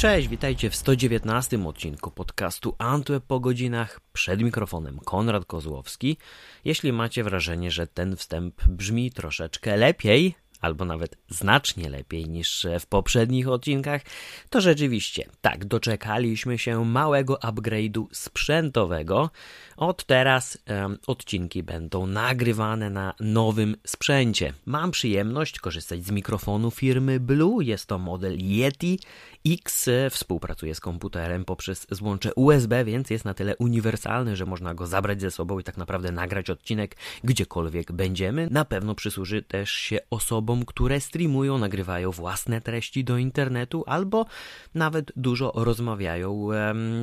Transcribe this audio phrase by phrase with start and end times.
[0.00, 4.00] Cześć, witajcie w 119 odcinku podcastu Antweb po godzinach.
[4.12, 6.16] Przed mikrofonem Konrad Kozłowski.
[6.64, 12.86] Jeśli macie wrażenie, że ten wstęp brzmi troszeczkę lepiej, albo nawet znacznie lepiej niż w
[12.86, 14.02] poprzednich odcinkach,
[14.50, 19.30] to rzeczywiście tak, doczekaliśmy się małego upgrade'u sprzętowego.
[19.76, 24.52] Od teraz um, odcinki będą nagrywane na nowym sprzęcie.
[24.66, 27.64] Mam przyjemność korzystać z mikrofonu firmy Blue.
[27.64, 28.98] Jest to model Yeti
[29.46, 29.88] X.
[30.10, 35.20] Współpracuje z komputerem poprzez złącze USB, więc jest na tyle uniwersalny, że można go zabrać
[35.20, 38.48] ze sobą i tak naprawdę nagrać odcinek gdziekolwiek będziemy.
[38.50, 44.26] Na pewno przysłuży też się osobom, które streamują, nagrywają własne treści do internetu albo
[44.74, 46.48] nawet dużo rozmawiają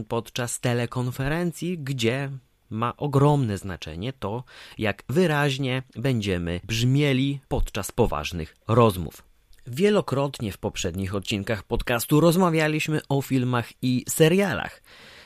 [0.07, 2.31] podczas telekonferencji, gdzie
[2.69, 4.43] ma ogromne znaczenie to,
[4.77, 9.26] jak wyraźnie będziemy brzmieli podczas poważnych rozmów.
[9.67, 14.81] Wielokrotnie w poprzednich odcinkach podcastu rozmawialiśmy o filmach i serialach.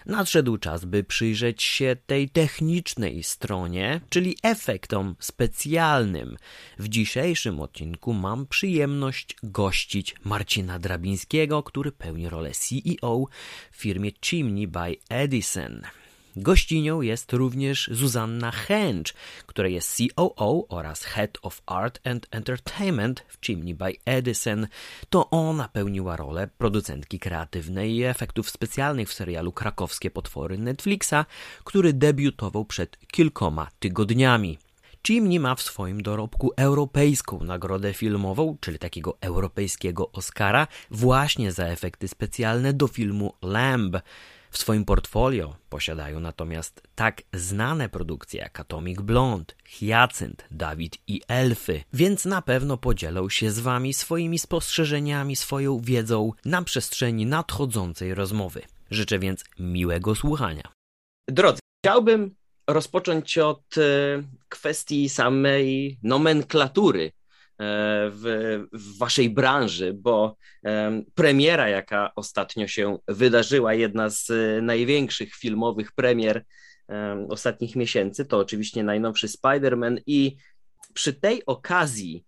[0.05, 6.37] Nadszedł czas, by przyjrzeć się tej technicznej stronie, czyli efektom specjalnym.
[6.79, 13.25] W dzisiejszym odcinku mam przyjemność gościć Marcina Drabińskiego, który pełni rolę CEO
[13.71, 15.81] w firmie Chimney by Edison.
[16.35, 19.13] Gościnią jest również Zuzanna Hench,
[19.45, 24.67] która jest COO oraz Head of Art and Entertainment w Chimney by Edison.
[25.09, 31.25] To ona pełniła rolę producentki kreatywnej i efektów specjalnych w serialu Krakowskie Potwory Netflixa,
[31.63, 34.57] który debiutował przed kilkoma tygodniami.
[35.07, 42.07] Chimney ma w swoim dorobku europejską nagrodę filmową, czyli takiego europejskiego Oscara, właśnie za efekty
[42.07, 43.97] specjalne do filmu Lamb.
[44.51, 51.83] W swoim portfolio posiadają natomiast tak znane produkcje jak Atomic Blonde, Hyacynt, Dawid i Elfy,
[51.93, 58.61] więc na pewno podzielą się z Wami swoimi spostrzeżeniami, swoją wiedzą na przestrzeni nadchodzącej rozmowy.
[58.91, 60.63] Życzę więc miłego słuchania.
[61.27, 62.35] Drodzy, chciałbym
[62.67, 63.81] rozpocząć od e,
[64.49, 67.11] kwestii samej nomenklatury
[68.11, 70.37] w, w waszej branży, bo
[71.15, 76.45] premiera, jaka ostatnio się wydarzyła, jedna z e, największych filmowych premier
[77.29, 80.35] ostatnich miesięcy, to oczywiście najnowszy Spider-Man i
[80.93, 82.25] przy tej okazji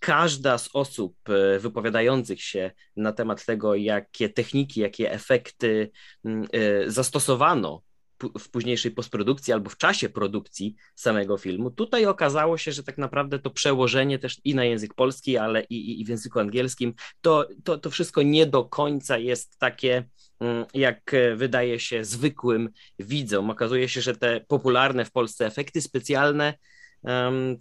[0.00, 5.90] każda z osób e, wypowiadających się na temat tego, jakie techniki, jakie efekty
[6.86, 7.82] zastosowano
[8.38, 11.70] w późniejszej postprodukcji albo w czasie produkcji samego filmu.
[11.70, 16.00] Tutaj okazało się, że tak naprawdę to przełożenie też i na język polski, ale i,
[16.00, 20.08] i w języku angielskim, to, to, to wszystko nie do końca jest takie,
[20.40, 23.50] mm, jak wydaje się zwykłym widzom.
[23.50, 26.54] Okazuje się, że te popularne w Polsce efekty specjalne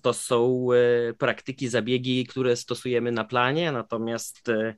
[0.02, 4.76] to są e, praktyki, zabiegi, które stosujemy na planie, natomiast e,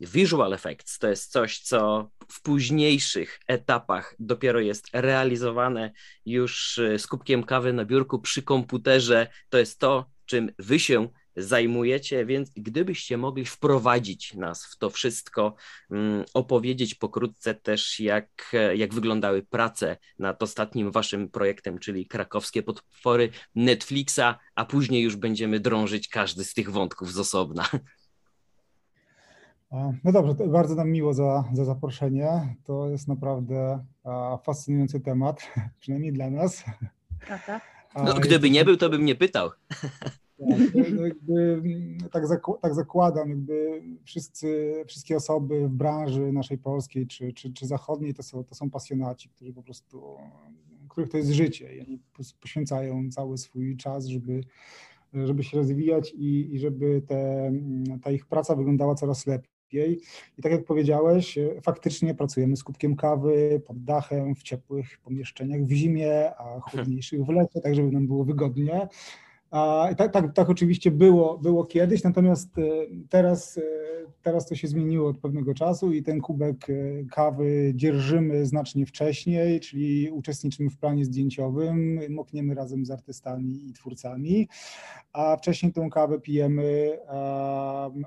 [0.00, 5.92] Visual effects to jest coś, co w późniejszych etapach dopiero jest realizowane
[6.26, 9.26] już y, z kubkiem kawy na biurku przy komputerze.
[9.48, 15.54] To jest to, czym wy się zajmujecie, więc gdybyście mogli wprowadzić nas w to wszystko,
[15.90, 23.30] um, opowiedzieć pokrótce też, jak, jak wyglądały prace nad ostatnim waszym projektem, czyli krakowskie potwory
[23.54, 27.68] Netflixa, a później już będziemy drążyć każdy z tych wątków z osobna.
[30.04, 32.56] No dobrze, bardzo nam miło za, za zaproszenie.
[32.64, 33.84] To jest naprawdę
[34.44, 36.64] fascynujący temat, przynajmniej dla nas.
[38.04, 39.50] No, gdyby nie był, to bym nie pytał.
[40.50, 40.58] Tak,
[40.96, 41.62] no jakby,
[42.12, 42.24] tak,
[42.62, 48.22] tak zakładam, jakby wszyscy, wszystkie osoby w branży naszej polskiej czy, czy, czy zachodniej to
[48.22, 50.16] są, to są pasjonaci, którzy po prostu,
[50.88, 52.00] których to jest życie i oni
[52.40, 54.40] poświęcają cały swój czas, żeby,
[55.14, 57.52] żeby się rozwijać i, i żeby te,
[58.02, 60.00] ta ich praca wyglądała coraz lepiej lepiej.
[60.38, 65.64] I tak jak powiedziałeś, e, faktycznie pracujemy z kubkiem kawy pod dachem, w ciepłych pomieszczeniach
[65.64, 68.88] w zimie, a chłodniejszych w lecie, tak żeby nam było wygodnie.
[69.96, 72.62] Tak, tak, tak oczywiście było, było kiedyś, natomiast e,
[73.08, 73.62] teraz, e,
[74.22, 76.74] teraz to się zmieniło od pewnego czasu i ten kubek e,
[77.12, 84.48] kawy dzierżymy znacznie wcześniej, czyli uczestniczymy w planie zdjęciowym, mokniemy razem z artystami i twórcami,
[85.12, 86.98] a wcześniej tą kawę pijemy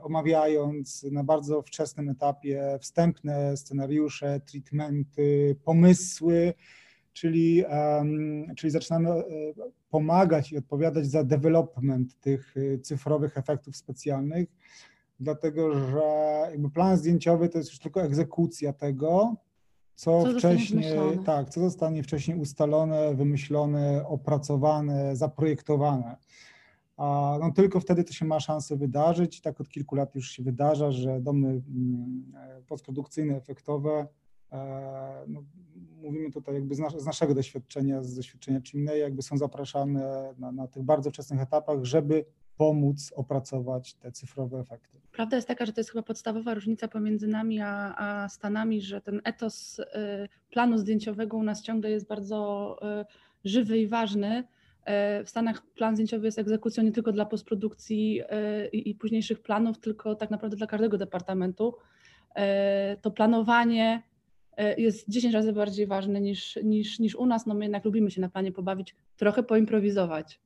[0.02, 6.54] omawiając na bardzo wczesnym etapie wstępne scenariusze, treatmenty, pomysły,
[7.14, 7.64] czyli,
[8.58, 9.24] czyli zaczynamy e,
[9.90, 14.50] pomagać i odpowiadać za development tych e, cyfrowych efektów specjalnych,
[15.20, 16.02] dlatego że
[16.52, 19.36] jakby plan zdjęciowy to jest już tylko egzekucja tego,
[19.96, 26.18] co, co wcześniej, tak, co zostanie wcześniej ustalone, wymyślone, opracowane, zaprojektowane.
[26.98, 29.42] a no tylko wtedy to się ma szansę wydarzyć.
[29.42, 32.34] Tak od kilku lat już się wydarza, że domy mm,
[32.68, 34.08] postprodukcyjne, efektowe,
[34.52, 35.44] e, no,
[36.04, 40.52] mówimy tutaj jakby z, nas, z, naszego doświadczenia, z doświadczenia Chimney, jakby są zapraszane na,
[40.52, 42.26] na tych bardzo wczesnych etapach, żeby
[42.58, 44.98] pomóc opracować te cyfrowe efekty.
[45.12, 49.02] Prawda jest taka, że to jest chyba podstawowa różnica pomiędzy nami a, a Stanami, że
[49.02, 49.86] ten etos y,
[50.50, 53.06] planu zdjęciowego u nas ciągle jest bardzo y,
[53.46, 54.40] żywy i ważny.
[54.40, 58.22] Y, w Stanach plan zdjęciowy jest egzekucją nie tylko dla postprodukcji
[58.72, 61.76] i późniejszych planów, tylko tak naprawdę dla każdego departamentu.
[63.02, 64.04] To planowanie
[64.78, 67.46] jest 10 razy bardziej ważne niż, niż, niż u nas.
[67.46, 70.42] No my jednak lubimy się na planie pobawić, trochę poimprowizować.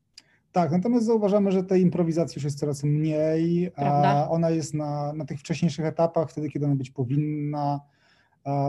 [0.51, 4.09] Tak, natomiast zauważamy, że tej improwizacji już jest coraz mniej, Prawda?
[4.09, 7.80] a ona jest na, na tych wcześniejszych etapach, wtedy, kiedy ona być powinna.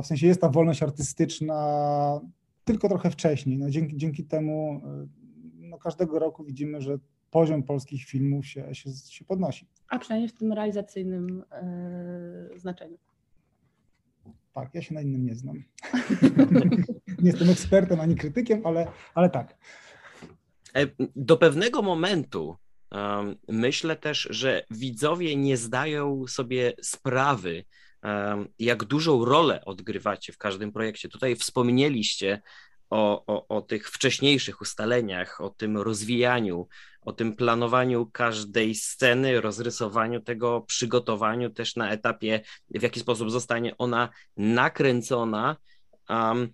[0.02, 2.20] W sensie jest ta wolność artystyczna
[2.64, 3.58] tylko trochę wcześniej.
[3.58, 4.80] No, dzięki, dzięki temu
[5.54, 6.98] no, każdego roku widzimy, że
[7.30, 9.66] poziom polskich filmów się, się, się podnosi.
[9.88, 11.44] A przynajmniej w tym realizacyjnym
[12.52, 12.98] yy, znaczeniu.
[14.60, 15.64] Tak, ja się na innym nie znam.
[17.22, 19.56] nie jestem ekspertem ani krytykiem, ale, ale tak.
[20.76, 22.56] E, do pewnego momentu
[22.92, 27.64] um, myślę też, że widzowie nie zdają sobie sprawy,
[28.58, 31.08] jak dużą rolę odgrywacie w każdym projekcie.
[31.08, 32.42] Tutaj wspomnieliście
[32.90, 36.68] o, o, o tych wcześniejszych ustaleniach, o tym rozwijaniu,
[37.00, 42.40] o tym planowaniu każdej sceny, rozrysowaniu tego, przygotowaniu też na etapie,
[42.70, 45.56] w jaki sposób zostanie ona nakręcona.
[46.08, 46.52] Um,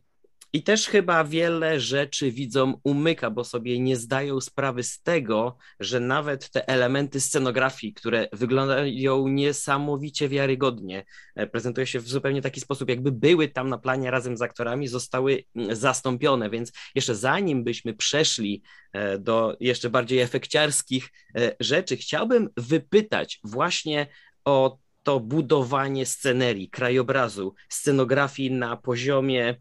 [0.55, 6.01] i też chyba wiele rzeczy widzom umyka, bo sobie nie zdają sprawy z tego, że
[6.01, 11.05] nawet te elementy scenografii, które wyglądają niesamowicie wiarygodnie,
[11.35, 14.89] e, prezentują się w zupełnie taki sposób, jakby były tam na planie razem z aktorami,
[14.89, 16.51] zostały mm, zastąpione.
[16.51, 18.63] Więc jeszcze zanim byśmy przeszli
[18.93, 24.07] e, do jeszcze bardziej efekciarskich e, rzeczy, chciałbym wypytać właśnie
[24.45, 29.57] o to budowanie scenerii, krajobrazu, scenografii na poziomie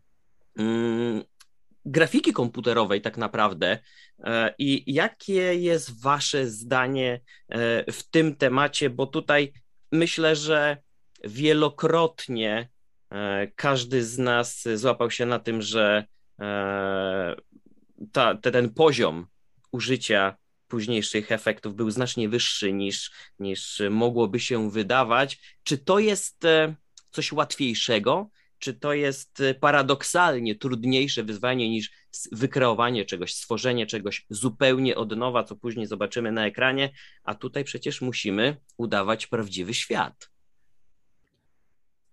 [1.85, 3.79] grafiki komputerowej tak naprawdę
[4.23, 9.53] e, i jakie jest wasze zdanie e, w tym temacie, bo tutaj
[9.91, 10.77] myślę, że
[11.23, 12.69] wielokrotnie
[13.11, 16.05] e, każdy z nas złapał się na tym, że
[18.11, 19.27] ta, ten poziom
[19.71, 25.57] użycia późniejszych efektów był znacznie wyższy niż, niż mogłoby się wydawać.
[25.63, 26.43] Czy to jest
[27.11, 28.29] coś łatwiejszego?
[28.63, 31.91] Czy to jest y, paradoksalnie trudniejsze wyzwanie niż
[32.31, 36.89] wykreowanie czegoś, stworzenie czegoś zupełnie od nowa, co później zobaczymy na ekranie,
[37.23, 40.29] a tutaj przecież musimy udawać prawdziwy świat.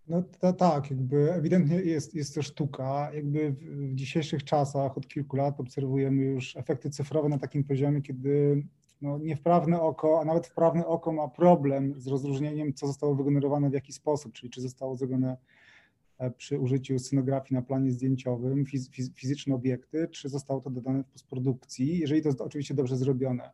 [0.06, 3.10] No to, tak, jakby ewidentnie jest, jest to sztuka.
[3.14, 8.02] Jakby w, w dzisiejszych czasach od kilku lat obserwujemy już efekty cyfrowe na takim poziomie,
[8.02, 8.62] kiedy
[9.02, 13.72] no, niewprawne oko, a nawet wprawne oko ma problem z rozróżnieniem, co zostało wygenerowane w
[13.72, 15.36] jaki sposób, czyli czy zostało zrobione
[16.36, 21.98] przy użyciu scenografii na planie zdjęciowym, fiz, fizyczne obiekty, czy zostało to dodane w postprodukcji,
[21.98, 23.50] jeżeli to jest oczywiście dobrze zrobione.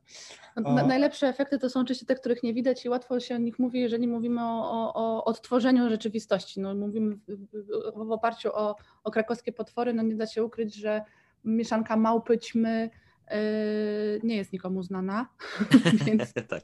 [0.57, 3.59] No, najlepsze efekty to są oczywiście te, których nie widać i łatwo się o nich
[3.59, 6.61] mówi, jeżeli mówimy o, o, o odtworzeniu rzeczywistości.
[6.61, 11.03] No, mówimy w, w oparciu o, o krakowskie potwory, no nie da się ukryć, że
[11.45, 12.91] mieszanka małpy, ćmy,
[13.31, 15.29] Yy, nie jest nikomu znana.
[16.07, 16.33] Więc...
[16.49, 16.63] tak.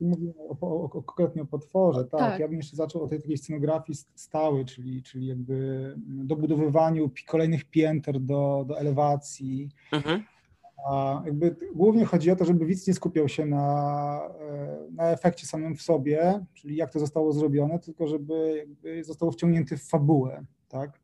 [0.00, 2.20] Mówimy o, o, o, konkretnie o potworze, tak.
[2.20, 2.40] tak.
[2.40, 8.20] Ja bym jeszcze zaczął od tej takiej scenografii stałej, czyli, czyli jakby dobudowywaniu kolejnych pięter
[8.20, 9.68] do, do elewacji.
[9.92, 10.22] Mhm.
[10.90, 15.46] A jakby głównie chodzi o to, żeby widz nie skupiał się na, e, na efekcie
[15.46, 18.66] samym w sobie, czyli jak to zostało zrobione, tylko żeby
[19.02, 21.00] zostało wciągnięty w fabułę, tak?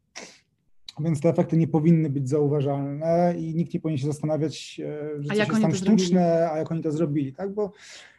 [1.01, 5.33] Więc te efekty nie powinny być zauważalne i nikt nie powinien się zastanawiać, e, że
[5.33, 6.53] a coś jest tam sztuczne, zrobili?
[6.53, 7.55] a jak oni to zrobili, tak?
[7.55, 7.73] Bo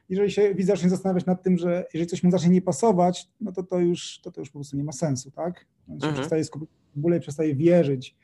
[0.09, 3.51] jeżeli się widz zacznie zastanawiać nad tym, że jeżeli coś mu zacznie nie pasować, no
[3.51, 5.65] to to już, to, to już po prostu nie ma sensu, tak?
[5.87, 6.13] On się mhm.
[6.13, 8.15] przestaje skupić w ogóle i przestaje wierzyć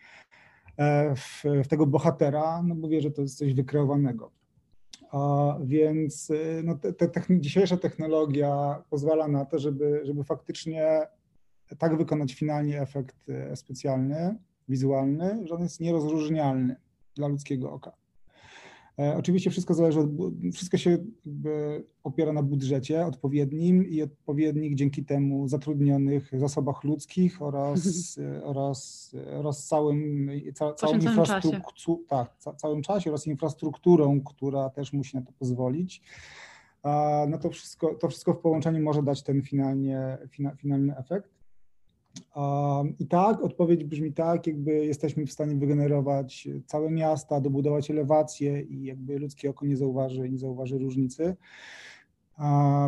[0.78, 4.32] e, w, w, tego bohatera, no bo wie, że to jest coś wykreowanego.
[5.12, 11.08] A więc e, no, te, te dzisiejsza technologia pozwala na to, żeby, żeby faktycznie
[11.78, 14.36] tak wykonać finalnie efekt e, specjalny,
[14.70, 16.76] wizualny, że on jest nierozróżnialny
[17.16, 17.92] dla ludzkiego oka.
[19.02, 20.10] E, oczywiście wszystko zależy od,
[20.54, 20.98] wszystko się
[22.04, 29.68] opiera na budżecie odpowiednim i odpowiednich dzięki temu zatrudnionych zasobach ludzkich oraz, e, oraz, oraz
[29.68, 35.32] całym, ca, całą infrastrukturą, tak, ca, całym czasie oraz infrastrukturą, która też musi na to
[35.40, 36.02] pozwolić.
[37.28, 40.18] No to wszystko, to wszystko w połączeniu może dać ten finalnie,
[40.58, 41.41] finalny efekt.
[43.00, 48.84] I tak, odpowiedź brzmi tak, jakby jesteśmy w stanie wygenerować całe miasta, dobudować elewacje i
[48.84, 51.36] jakby ludzkie oko nie zauważy, nie zauważy różnicy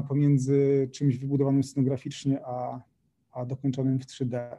[0.07, 2.81] pomiędzy czymś wybudowanym scenograficznie, a,
[3.31, 4.57] a dokończonym w 3D.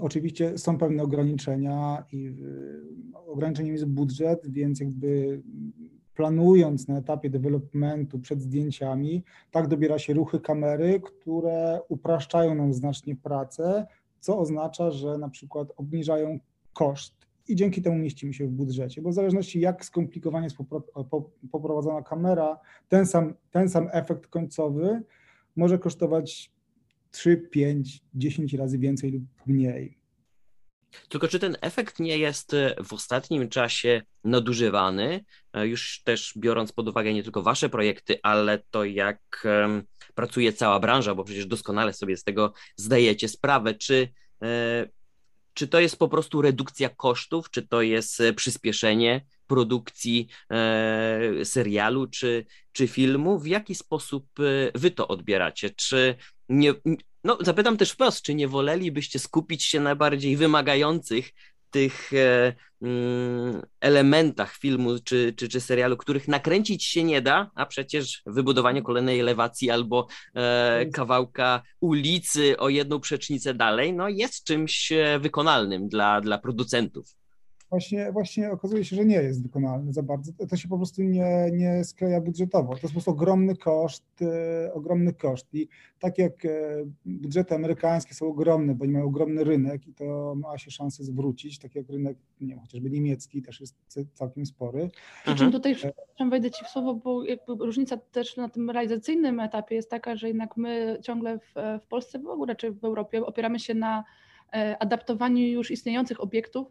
[0.00, 2.36] Oczywiście są pewne ograniczenia i
[3.26, 5.42] ograniczeniem jest budżet, więc jakby
[6.14, 13.16] planując na etapie developmentu przed zdjęciami, tak dobiera się ruchy kamery, które upraszczają nam znacznie
[13.16, 13.86] pracę,
[14.20, 16.38] co oznacza, że na przykład obniżają
[16.72, 20.56] koszt i dzięki temu mieścimy się w budżecie, bo w zależności jak skomplikowanie jest
[21.52, 25.02] poprowadzona kamera, ten sam, ten sam efekt końcowy
[25.56, 26.52] może kosztować
[27.10, 30.03] 3, 5, 10 razy więcej lub mniej.
[31.08, 36.72] Tylko czy ten efekt nie jest e, w ostatnim czasie nadużywany, e, już też biorąc
[36.72, 39.46] pod uwagę nie tylko wasze projekty, ale to jak
[40.14, 44.08] pracuje cała branża, bo przecież doskonale sobie z tego zdajecie sprawę, czy
[44.42, 44.88] e,
[45.54, 52.46] czy to jest po prostu redukcja kosztów, czy to jest przyspieszenie produkcji e, serialu czy,
[52.72, 53.38] czy filmu?
[53.38, 54.26] W jaki sposób
[54.74, 55.70] wy to odbieracie?
[55.70, 56.14] Czy
[56.48, 56.74] nie,
[57.24, 61.30] no, zapytam też wprost, czy nie wolelibyście skupić się na bardziej wymagających
[61.70, 67.66] tych e, mm, elementach filmu czy, czy, czy serialu, których nakręcić się nie da, a
[67.66, 74.92] przecież wybudowanie kolejnej elewacji albo e, kawałka ulicy o jedną przecznicę dalej, no jest czymś
[74.92, 77.23] e, wykonalnym dla, dla producentów
[77.74, 80.32] właśnie, właśnie okazuje się, że nie jest wykonalny za bardzo.
[80.48, 82.68] To się po prostu nie, nie skleja budżetowo.
[82.68, 85.54] To jest po prostu ogromny koszt, e, ogromny koszt.
[85.54, 86.50] I tak jak e,
[87.06, 91.58] budżety amerykańskie są ogromne, bo oni mają ogromny rynek i to ma się szansę zwrócić,
[91.58, 93.74] tak jak rynek, nie wiem, chociażby niemiecki też jest
[94.14, 94.90] całkiem spory.
[95.24, 99.40] Przy czym tutaj, przepraszam, wejdę Ci w słowo, bo jakby różnica też na tym realizacyjnym
[99.40, 103.26] etapie jest taka, że jednak my ciągle w, w Polsce, w ogóle czy w Europie
[103.26, 104.04] opieramy się na
[104.52, 106.66] e, adaptowaniu już istniejących obiektów,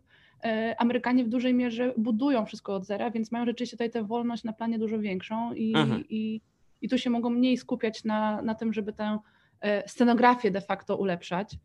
[0.78, 4.54] Amerykanie w dużej mierze budują wszystko od zera, więc mają rzeczywiście tutaj tę wolność na
[4.54, 6.04] planie dużo większą i, mhm.
[6.10, 6.42] i,
[6.82, 9.20] i tu się mogą mniej skupiać na, na tym, żeby tę
[9.62, 11.58] e, scenografię de facto ulepszać.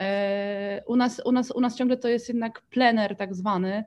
[0.00, 3.84] E, u nas, u, nas, u nas ciągle to jest jednak plener tak zwany,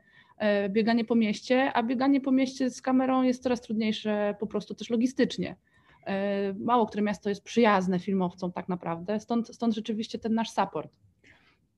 [0.69, 4.89] bieganie po mieście, a bieganie po mieście z kamerą jest coraz trudniejsze po prostu też
[4.89, 5.55] logistycznie.
[6.59, 10.91] Mało które miasto jest przyjazne filmowcom tak naprawdę, stąd, stąd rzeczywiście ten nasz support.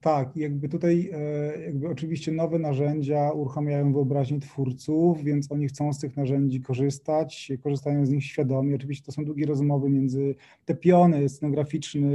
[0.01, 5.99] Tak, jakby tutaj e, jakby oczywiście nowe narzędzia uruchamiają wyobraźnię twórców, więc oni chcą z
[5.99, 8.75] tych narzędzi korzystać, korzystają z nich świadomie.
[8.75, 12.11] Oczywiście to są długie rozmowy między te piony scenograficzny,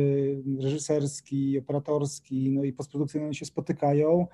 [0.60, 4.26] reżyserski, operatorski, no i postprodukcyjny oni się spotykają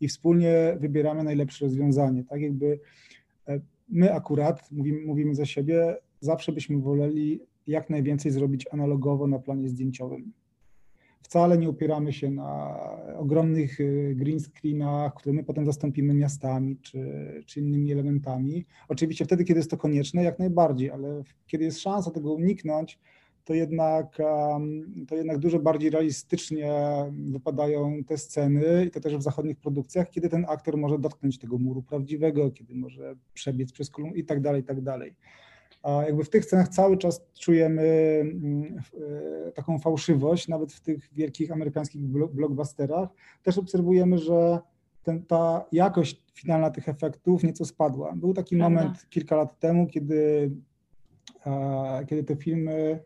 [0.00, 2.24] i wspólnie wybieramy najlepsze rozwiązanie.
[2.24, 2.80] Tak jakby
[3.48, 9.38] e, my akurat, mówimy, mówimy za siebie, zawsze byśmy woleli jak najwięcej zrobić analogowo na
[9.38, 10.32] planie zdjęciowym
[11.22, 12.78] Wcale nie opieramy się na
[13.18, 17.00] ogromnych y, green screenach, które my potem zastąpimy miastami czy,
[17.46, 18.66] czy innymi elementami.
[18.88, 22.98] Oczywiście wtedy, kiedy jest to konieczne, jak najbardziej, ale kiedy jest szansa tego uniknąć,
[23.48, 24.18] to jednak,
[25.08, 26.72] to jednak dużo bardziej realistycznie
[27.12, 31.58] wypadają te sceny i to też w zachodnich produkcjach, kiedy ten aktor może dotknąć tego
[31.58, 35.14] muru prawdziwego, kiedy może przebiec przez kolumn i tak dalej, i tak dalej.
[35.82, 37.82] A jakby w tych scenach cały czas czujemy
[38.20, 38.80] mm,
[39.46, 43.08] e, taką fałszywość, nawet w tych wielkich amerykańskich blockbusterach.
[43.42, 44.58] Też obserwujemy, że
[45.02, 48.12] ten, ta jakość finalna tych efektów nieco spadła.
[48.16, 48.80] Był taki Prawda.
[48.80, 50.50] moment kilka lat temu, kiedy,
[52.08, 53.00] kiedy te filmy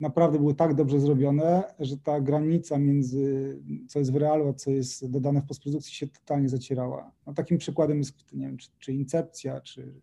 [0.00, 3.56] naprawdę były tak dobrze zrobione, że ta granica między
[3.88, 7.12] co jest w realu, a co jest dodane w postprodukcji się totalnie zacierała.
[7.26, 10.00] No, takim przykładem jest, nie wiem, czy, czy Incepcja, czy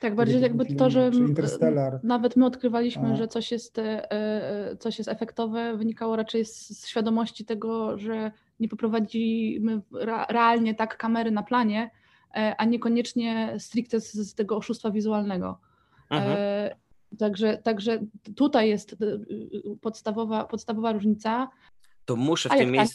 [0.00, 1.10] tak, bardziej jakby to, że
[2.02, 3.16] nawet my odkrywaliśmy, A.
[3.16, 8.68] że coś jest, e, e, coś jest efektowe, wynikało raczej z świadomości tego, że nie
[8.68, 9.80] poprowadzimy
[10.28, 11.90] realnie tak kamery na planie,
[12.36, 15.58] e, a niekoniecznie stricte z, z tego oszustwa wizualnego.
[16.10, 16.36] Mhm.
[17.18, 17.98] Także, także
[18.36, 18.96] tutaj jest
[19.80, 21.48] podstawowa, podstawowa różnica.
[22.04, 22.88] To muszę w tym tak?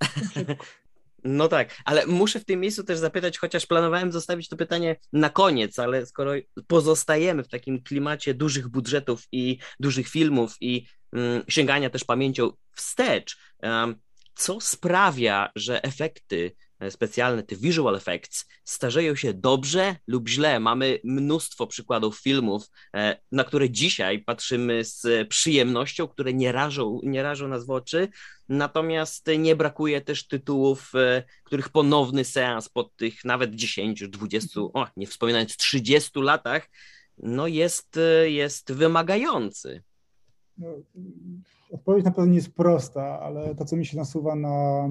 [1.24, 5.30] No tak, ale muszę w tym miejscu też zapytać, chociaż planowałem zostawić to pytanie na
[5.30, 6.32] koniec, ale skoro
[6.66, 13.36] pozostajemy w takim klimacie dużych budżetów i dużych filmów i mm, sięgania też pamięcią wstecz,
[13.62, 13.96] um,
[14.34, 16.56] co sprawia, że efekty
[16.90, 20.60] specjalne, te visual effects, starzeją się dobrze lub źle.
[20.60, 27.22] Mamy mnóstwo przykładów filmów, e, na które dzisiaj patrzymy z przyjemnością, które nie rażą, nie
[27.22, 28.08] rażą nas w oczy,
[28.48, 34.86] natomiast nie brakuje też tytułów, e, których ponowny seans po tych nawet 10, 20, o,
[34.96, 36.70] nie wspominając 30 latach,
[37.18, 39.82] no jest, jest wymagający.
[40.58, 40.68] No,
[41.70, 44.88] odpowiedź na pewno nie jest prosta, ale to, co mi się nasuwa na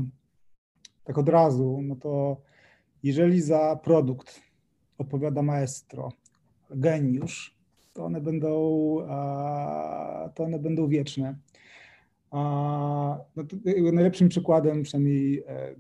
[1.04, 2.38] tak od razu, no to
[3.04, 4.42] jeżeli za produkt
[4.98, 6.10] odpowiada maestro,
[6.70, 7.56] geniusz,
[7.94, 8.50] to one będą,
[10.36, 11.36] to one będą wieczne.
[13.36, 13.44] No
[13.94, 15.76] najlepszym przykładem, przynajmniej e,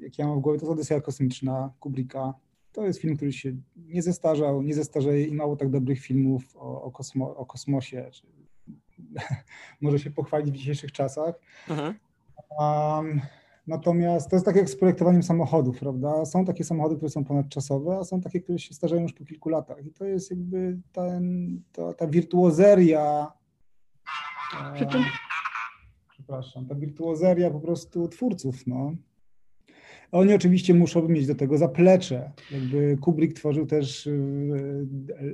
[0.00, 2.34] jak ja mam w głowie, to jest Odyseja Kosmiczna Kubricka.
[2.72, 6.82] To jest film, który się nie zestarzał, nie zestarzeje i mało tak dobrych filmów o,
[6.82, 8.10] o, kosmo, o kosmosie
[9.80, 11.40] może się pochwalić w dzisiejszych czasach.
[12.58, 13.20] Um,
[13.68, 16.24] natomiast to jest tak jak z projektowaniem samochodów, prawda?
[16.24, 19.48] Są takie samochody, które są ponadczasowe, a są takie, które się starzeją już po kilku
[19.48, 19.86] latach.
[19.86, 23.32] I to jest jakby ten, ta, ta wirtuozeria.
[24.90, 25.02] Czym?
[26.10, 28.92] Przepraszam, ta wirtuozeria po prostu twórców, no.
[30.12, 32.30] Oni oczywiście muszą mieć do tego zaplecze.
[32.50, 34.86] Jakby Kubrick tworzył też y,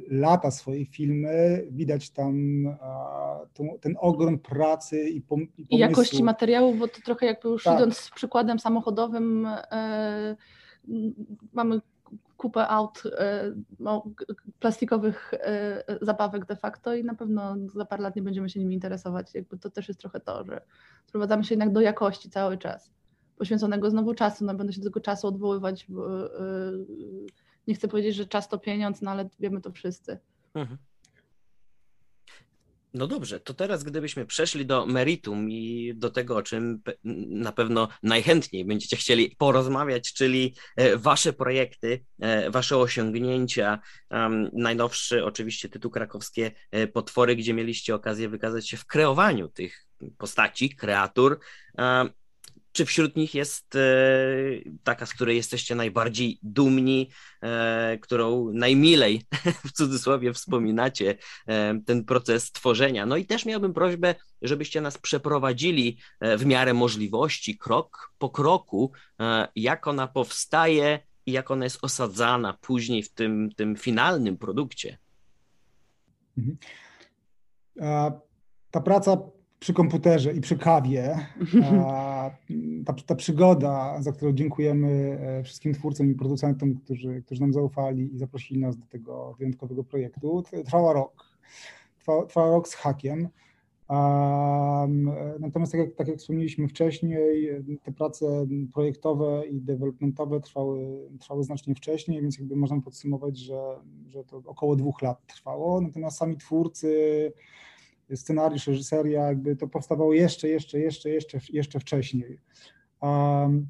[0.09, 2.65] lata swoje filmy, widać tam
[3.81, 7.79] ten ogrom pracy i, pom i, I jakości materiału, bo to trochę jakby już tak.
[7.79, 10.37] idąc z przykładem samochodowym, e,
[11.53, 11.81] mamy
[12.37, 14.05] kupę aut e, no,
[14.61, 15.35] plastikowych
[16.01, 19.35] zabawek de facto i na pewno za parę lat nie będziemy się nimi interesować.
[19.35, 20.61] Jakby to też jest trochę to, że
[21.07, 22.91] sprowadzamy się jednak do jakości cały czas
[23.37, 24.45] poświęconego znowu czasu.
[24.45, 25.87] No będę się do tego czasu odwoływać.
[25.89, 26.87] Bo, yy,
[27.67, 30.19] nie chcę powiedzieć, że czas to pieniądz, no ale wiemy to wszyscy.
[30.55, 30.79] Mhm.
[32.95, 36.83] No dobrze, to teraz gdybyśmy przeszli do meritum i do tego, o czym
[37.29, 43.79] na pewno najchętniej będziecie chcieli porozmawiać, czyli e, wasze projekty, e, wasze osiągnięcia.
[44.53, 49.87] Najnowszy oczywiście tytuł krakowskie e, Potwory, gdzie mieliście okazję wykazać się w kreowaniu tych
[50.19, 51.41] postaci, kreatur.
[52.75, 53.81] Czy wśród nich jest e,
[54.85, 57.11] taka, z której jesteście najbardziej dumni,
[57.43, 59.23] e, którą najmilej
[59.69, 61.17] w cudzysłowie wspominacie
[61.47, 63.07] e, ten proces tworzenia?
[63.07, 68.93] No i też miałbym prośbę, żebyście nas przeprowadzili w miarę możliwości, krok po kroku,
[69.57, 74.99] jak ona powstaje i jak ona jest osadzana później w tym, tym finalnym produkcie.
[76.39, 76.57] Mhm.
[78.71, 79.17] Ta praca
[79.61, 81.19] przy komputerze i przy kawie.
[82.87, 88.15] Ta, ta, przygoda, za którą dziękujemy e, wszystkim twórcom i producentom, którzy, którzy nam zaufali
[88.15, 91.25] i zaprosili nas do tego wyjątkowego projektu, trwała rok.
[91.99, 93.29] Trwała, trwała rok z hakiem.
[93.89, 97.51] Um, natomiast tak jak, tak jak wspomnieliśmy wcześniej,
[97.83, 104.25] te prace projektowe i developmentowe trwały, trwały znacznie wcześniej, więc jakby można podsumować, że, że
[104.25, 105.81] to około dwóch lat trwało.
[105.81, 107.33] Natomiast sami twórcy,
[108.15, 112.39] scenariusz, reżyseria, jakby to powstawało jeszcze, jeszcze, jeszcze, jeszcze, jeszcze wcześniej.
[113.01, 113.67] Um,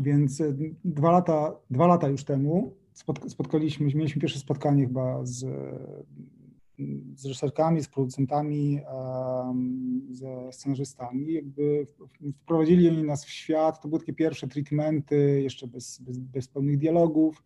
[0.00, 2.76] więc e, dwa lata, dwa lata już temu
[3.28, 5.46] spotkaliśmy, mieliśmy pierwsze spotkanie chyba z,
[7.14, 11.32] z reżyserkami, z producentami, um, ze scenarzystami.
[11.32, 11.86] Jakby
[12.42, 16.78] wprowadzili oni nas w świat, to były takie pierwsze treatmenty, jeszcze bez, bez, bez pełnych
[16.78, 17.42] dialogów.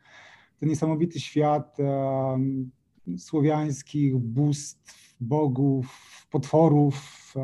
[0.59, 2.71] Ten niesamowity świat um,
[3.19, 5.87] słowiańskich bóstw, bogów,
[6.31, 7.35] potworów.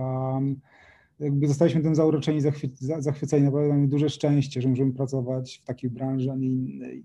[1.20, 2.40] Jakby zostaliśmy tym zauroczeni,
[2.80, 3.44] zachwyceni.
[3.44, 7.04] Naprawdę mamy duże szczęście, że możemy pracować w takiej branży, a nie innej.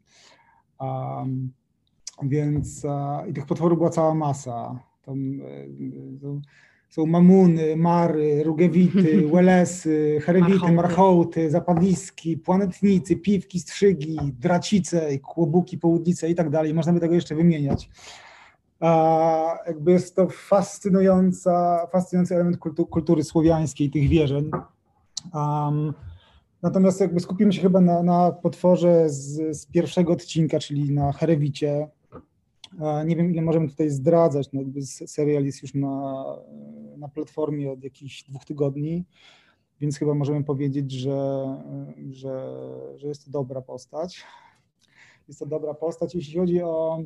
[0.80, 1.52] Um,
[2.24, 2.86] więc
[3.30, 4.80] i tych potworów była cała masa.
[5.02, 6.42] Tam, e,
[6.90, 16.36] są mamuny, mary, rugewity, łelesy, herewity, marchołty, zapadliski, planetnicy, piwki, strzygi, dracice, kłobuki, południce i
[16.36, 16.74] tak dalej.
[16.74, 17.90] Można by tego jeszcze wymieniać
[19.68, 24.52] jakby jest to fascynująca, fascynujący element kultu, kultury słowiańskiej, tych wierzeń.
[25.34, 25.94] Um,
[26.62, 31.88] natomiast jakby skupimy się chyba na, na potworze z, z pierwszego odcinka, czyli na Herewicie.
[33.06, 34.50] Nie wiem, ile możemy tutaj zdradzać.
[34.54, 36.26] No jakby serial jest już na,
[36.98, 39.06] na platformie od jakichś dwóch tygodni,
[39.82, 41.46] więc chyba możemy powiedzieć, że,
[42.12, 42.58] że,
[42.96, 44.24] że jest to dobra postać.
[45.28, 46.16] Jest to dobra postać.
[46.16, 47.00] Jeśli chodzi o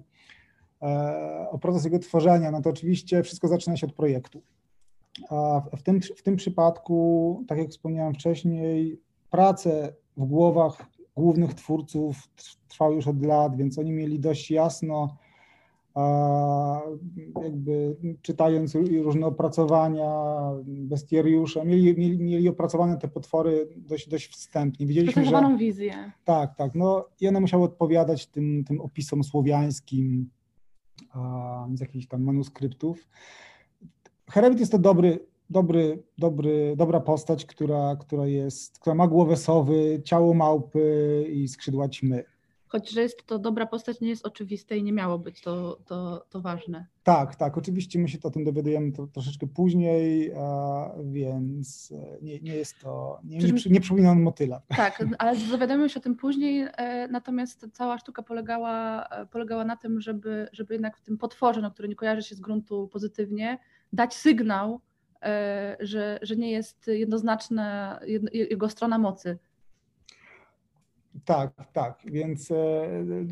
[1.52, 4.42] o proces jego tworzenia, no to oczywiście wszystko zaczyna się od projektu.
[5.30, 10.86] A w tym, w tym przypadku, tak jak wspomniałem wcześniej, prace w głowach
[11.16, 12.30] głównych twórców
[12.68, 15.18] trwały już od lat, więc oni mieli dość jasno,
[17.44, 20.12] jakby czytając różne opracowania,
[20.66, 24.86] bestiariusze, mieli, mieli, mieli opracowane te potwory dość, dość wstępnie.
[24.86, 25.58] Widzieliśmy, że...
[25.58, 26.12] wizję.
[26.26, 26.76] Tak, tak.
[26.76, 30.30] No, I one musiały odpowiadać tym, tym opisom słowiańskim,
[31.74, 33.08] z jakichś tam manuskryptów.
[34.30, 40.02] Herewit jest to dobry, dobry, dobry, dobra postać, która, która, jest, która ma głowę sowy,
[40.04, 42.24] ciało małpy i skrzydła ćmy.
[42.76, 46.26] Choć że jest to dobra postać, nie jest oczywiste i nie miało być to, to,
[46.30, 46.86] to ważne.
[47.04, 47.58] Tak, tak.
[47.58, 52.80] Oczywiście my się o tym dowiadujemy to, troszeczkę później, a, więc e, nie, nie jest
[52.80, 54.62] to, nie, nie, nie przypomina on motyla.
[54.68, 59.78] Tak, ale dowiadujemy się o tym później, e, natomiast cała sztuka polegała, e, polegała na
[59.78, 63.60] tym, żeby, żeby jednak w tym potworze, no, który nie kojarzy się z gruntu pozytywnie,
[63.94, 64.82] dać sygnał,
[65.80, 68.00] że, że nie jest jednoznaczna
[68.34, 69.38] jego strona mocy
[71.26, 72.48] tak, tak, więc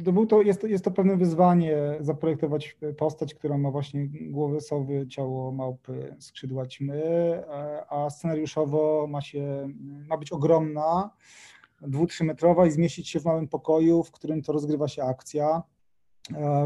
[0.06, 4.62] to był to, jest, to, jest to pewne wyzwanie zaprojektować postać, która ma właśnie głowę
[4.62, 9.70] sowy, ciało małpy, skrzydła ćmy, e, a scenariuszowo ma się,
[10.10, 11.10] ma być ogromna,
[11.82, 12.08] dwu,
[12.68, 15.64] i zmieścić się w małym pokoju, w którym to rozgrywa się akcja,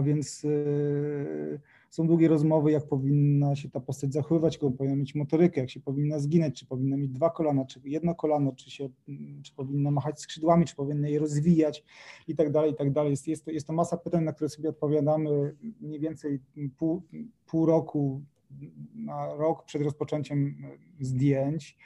[0.04, 5.62] więc e, są długie rozmowy, jak powinna się ta postać zachowywać, jaką powinna mieć motorykę,
[5.62, 8.90] jak się powinna zginąć, czy powinna mieć dwa kolana, czy jedno kolano, czy, się,
[9.44, 11.84] czy powinna machać skrzydłami, czy powinna je rozwijać
[12.28, 13.12] i tak dalej, i tak dalej.
[13.12, 16.40] Jest, jest, to, jest to masa pytań, na które sobie odpowiadamy mniej więcej
[16.78, 17.02] pół,
[17.46, 18.22] pół roku
[18.96, 20.56] na rok przed rozpoczęciem
[21.00, 21.78] zdjęć.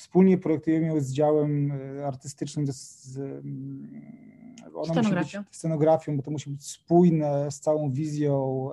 [0.00, 1.72] Wspólnie projektujemy ją z działem
[2.04, 3.42] artystycznym, z, z
[4.84, 5.44] scenografią.
[5.50, 8.70] scenografią, bo to musi być spójne z całą wizją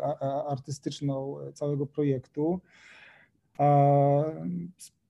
[0.47, 2.61] artystyczną całego projektu.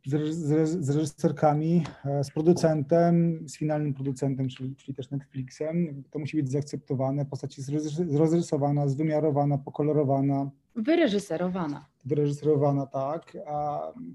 [0.05, 6.03] Z reżyserkami, e, z producentem, z finalnym producentem, czyli, czyli też Netflixem.
[6.11, 7.25] To musi być zaakceptowane.
[7.25, 7.71] Postać jest
[8.17, 10.49] rozrysowana, zwymiarowana, pokolorowana.
[10.77, 11.85] Wyreżyserowana.
[12.05, 13.37] Wyreżyserowana, tak.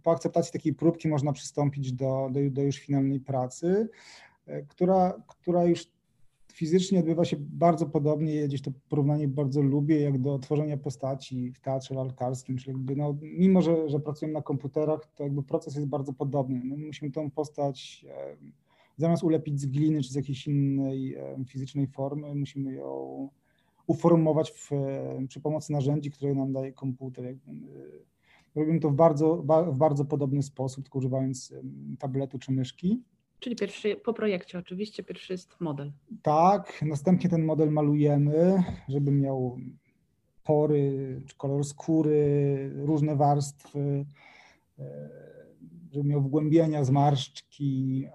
[0.02, 3.88] Po akceptacji takiej próbki można przystąpić do, do, do już finalnej pracy,
[4.46, 5.86] e, która, która już
[6.52, 11.60] fizycznie odbywa się bardzo podobnie, gdzieś to porównanie bardzo lubię, jak do tworzenia postaci w
[11.60, 15.86] teatrze lalkarskim, czyli jakby no, mimo, że, że pracujemy na komputerach, to jakby proces jest
[15.86, 16.60] bardzo podobny.
[16.64, 18.06] My musimy tą postać
[18.96, 23.28] zamiast ulepić z gliny czy z jakiejś innej fizycznej formy, musimy ją
[23.86, 24.70] uformować w,
[25.28, 27.24] przy pomocy narzędzi, które nam daje komputer.
[27.26, 27.34] E,
[28.54, 29.36] robimy to w bardzo,
[29.72, 31.54] w bardzo podobny sposób, tylko używając
[31.98, 33.02] tabletu czy myszki.
[33.40, 35.92] Czyli pierwszy po projekcie oczywiście, pierwszy jest model.
[36.22, 39.58] Tak, następnie ten model malujemy, żeby miał
[40.44, 44.06] pory, czy kolor skóry, różne warstwy,
[44.78, 45.08] e,
[45.92, 48.06] żeby miał wgłębienia, zmarszczki.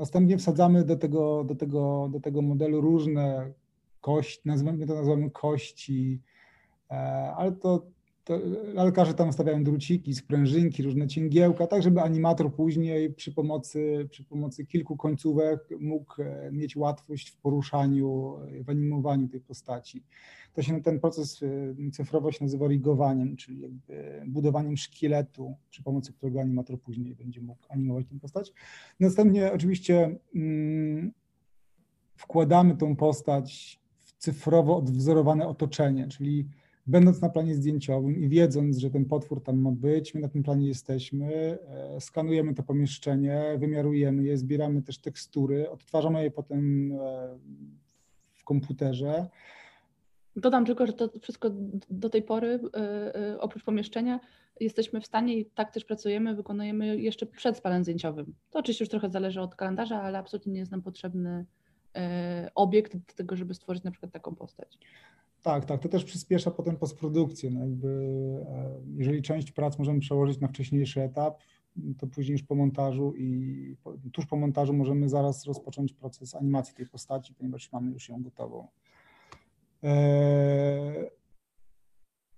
[0.00, 3.52] Następnie wsadzamy do tego, do tego, do tego modelu różne
[4.00, 6.20] kości, nazwijmy to nazywamy kości,
[6.90, 6.94] e,
[7.36, 7.82] ale to
[8.74, 14.66] lalkarze tam stawiają druciki, sprężynki, różne cięgiełka, tak żeby animator później przy pomocy, przy pomocy
[14.66, 20.04] kilku końcówek mógł e, mieć łatwość w poruszaniu, w animowaniu tej postaci.
[20.54, 26.12] To się ten proces e, cyfrowo się nazywa rigowaniem, czyli jakby budowaniem szkieletu, przy pomocy
[26.12, 28.52] którego animator później będzie mógł animować tę postać.
[29.00, 31.12] Następnie oczywiście mm,
[32.16, 36.48] wkładamy tą postać w cyfrowo odwzorowane otoczenie, czyli
[36.90, 40.42] będąc na planie zdjęciowym i wiedząc, że ten potwór tam ma być, my na tym
[40.42, 47.38] planie jesteśmy, e, skanujemy to pomieszczenie, wymiarujemy je, zbieramy też tekstury, odtwarzamy je potem e,
[48.34, 49.28] w komputerze.
[50.36, 51.50] Dodam tylko, że to wszystko
[51.90, 54.20] do tej pory, e, oprócz pomieszczenia,
[54.60, 58.34] jesteśmy w stanie i tak też pracujemy, wykonujemy jeszcze przed planem zdjęciowym.
[58.50, 61.46] To oczywiście już trochę zależy od kalendarza, ale absolutnie nie jest nam potrzebny
[62.54, 64.78] obiekt do tego, żeby stworzyć na przykład taką postać.
[65.42, 67.50] Tak, tak, to też przyspiesza potem postprodukcję.
[67.50, 67.88] No jakby,
[68.48, 71.42] e, jeżeli część prac możemy przełożyć na wcześniejszy etap,
[71.98, 73.76] to później już po montażu i
[74.12, 78.68] tuż po montażu możemy zaraz rozpocząć proces animacji tej postaci, ponieważ mamy już ją gotową.
[79.84, 81.10] E,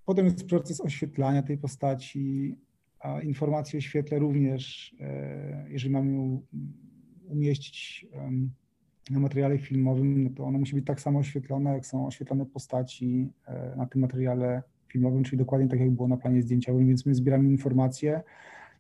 [0.05, 2.57] potem jest proces oświetlania tej postaci,
[3.01, 6.41] a informacje o świetle również, e, jeżeli mamy
[7.29, 8.07] umieścić
[9.11, 13.33] na materiale filmowym, no to ono musi być tak samo oświetlone, jak są oświetlone postaci
[13.47, 17.15] e, na tym materiale filmowym, czyli dokładnie tak, jak było na planie zdjęciowym, więc my
[17.15, 18.23] zbieramy informacje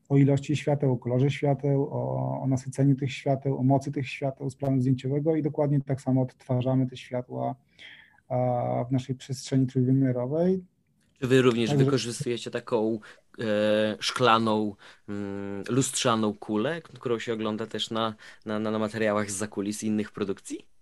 [0.08, 4.50] o ilości świateł, o kolorze świateł, o, o nasyceniu tych świateł, o mocy tych świateł
[4.50, 7.54] z planu zdjęciowego i dokładnie tak samo odtwarzamy te światła
[8.88, 10.64] w naszej przestrzeni trójwymiarowej.
[11.20, 11.84] Czy wy również Także...
[11.84, 12.98] wykorzystujecie taką
[14.00, 14.74] szklaną,
[15.08, 18.14] mm, lustrzaną kulę, którą się ogląda też na,
[18.46, 20.72] na, na materiałach z zakulis innych produkcji?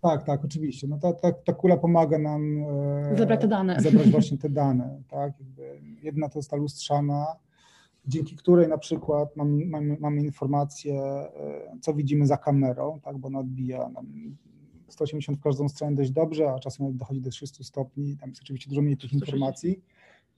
[0.00, 0.86] Tak, tak, oczywiście.
[0.86, 2.64] No ta, ta, ta kula pomaga nam
[3.12, 3.80] e, zebrać te dane.
[3.80, 5.02] Zebrać właśnie te dane.
[5.08, 5.32] Tak?
[5.40, 7.26] Jakby jedna to jest ta lustrzana,
[8.06, 13.18] dzięki której na przykład mamy, mamy, mamy informację, e, co widzimy za kamerą, tak?
[13.18, 14.06] bo ona odbija nam
[14.88, 18.16] 180 w każdą stronę dość dobrze, a czasem dochodzi do 300 stopni.
[18.16, 19.80] Tam jest oczywiście dużo mniej tych informacji.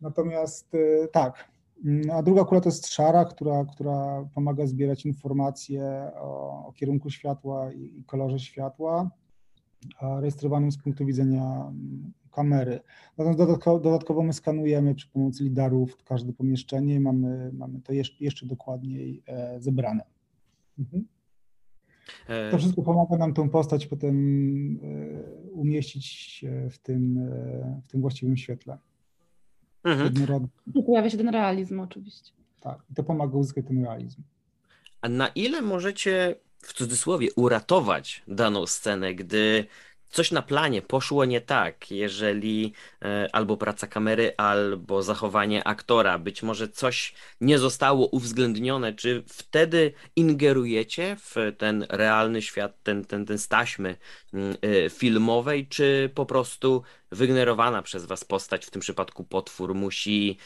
[0.01, 0.73] Natomiast
[1.13, 1.52] tak.
[1.85, 7.11] Mm, a druga kula to jest szara, która, która pomaga zbierać informacje o, o kierunku
[7.11, 9.11] światła i, i kolorze światła.
[10.21, 12.81] rejestrowanym z punktu widzenia mm, kamery.
[13.19, 18.25] Natomiast dodatkowo, dodatkowo my skanujemy przy pomocy lidarów każde pomieszczenie i mamy, mamy to jeszcze,
[18.25, 20.05] jeszcze dokładniej e, zebrane.
[20.79, 21.05] Mhm.
[22.29, 24.17] E, to wszystko pomaga nam tą postać potem
[24.83, 27.31] e, umieścić w tym,
[27.83, 28.79] w tym właściwym świetle.
[29.85, 30.15] Mhm.
[30.75, 32.33] Tu pojawia się ten realizm oczywiście.
[32.61, 34.23] Tak, i to pomaga uzyskać ten realizm.
[35.01, 39.67] A na ile możecie w cudzysłowie uratować daną scenę, gdy
[40.13, 46.43] coś na planie poszło nie tak, jeżeli e, albo praca kamery, albo zachowanie aktora, być
[46.43, 53.39] może coś nie zostało uwzględnione, czy wtedy ingerujecie w ten realny świat, ten, ten, ten
[53.39, 53.97] staśmy
[54.35, 60.37] mm, e, filmowej, czy po prostu wygenerowana przez was postać, w tym przypadku potwór, musi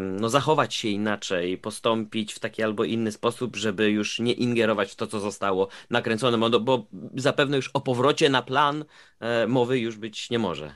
[0.00, 4.96] no, zachować się inaczej, postąpić w taki albo inny sposób, żeby już nie ingerować w
[4.96, 8.84] to, co zostało nakręcone, bo, zapewne już o powrocie na plan
[9.20, 10.72] e, mowy już być nie może.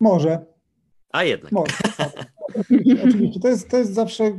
[0.00, 0.46] Może.
[1.12, 1.52] A jednak.
[1.52, 1.72] Może.
[1.96, 2.12] Tak.
[3.08, 4.32] Oczywiście, to jest, to jest zawsze, e,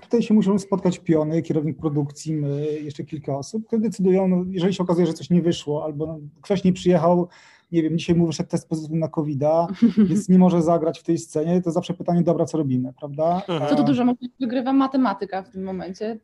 [0.00, 4.74] tutaj się muszą spotkać piony, kierownik produkcji, my, jeszcze kilka osób, które decydują, no, jeżeli
[4.74, 7.28] się okazuje, że coś nie wyszło, albo no, ktoś nie przyjechał,
[7.72, 9.40] nie wiem, dzisiaj mu wyszedł test pozytywny na covid
[10.08, 13.42] więc nie może zagrać w tej scenie, to zawsze pytanie, dobra, co robimy, prawda?
[13.68, 14.04] Co to dużo
[14.40, 16.18] wygrywa matematyka w tym momencie.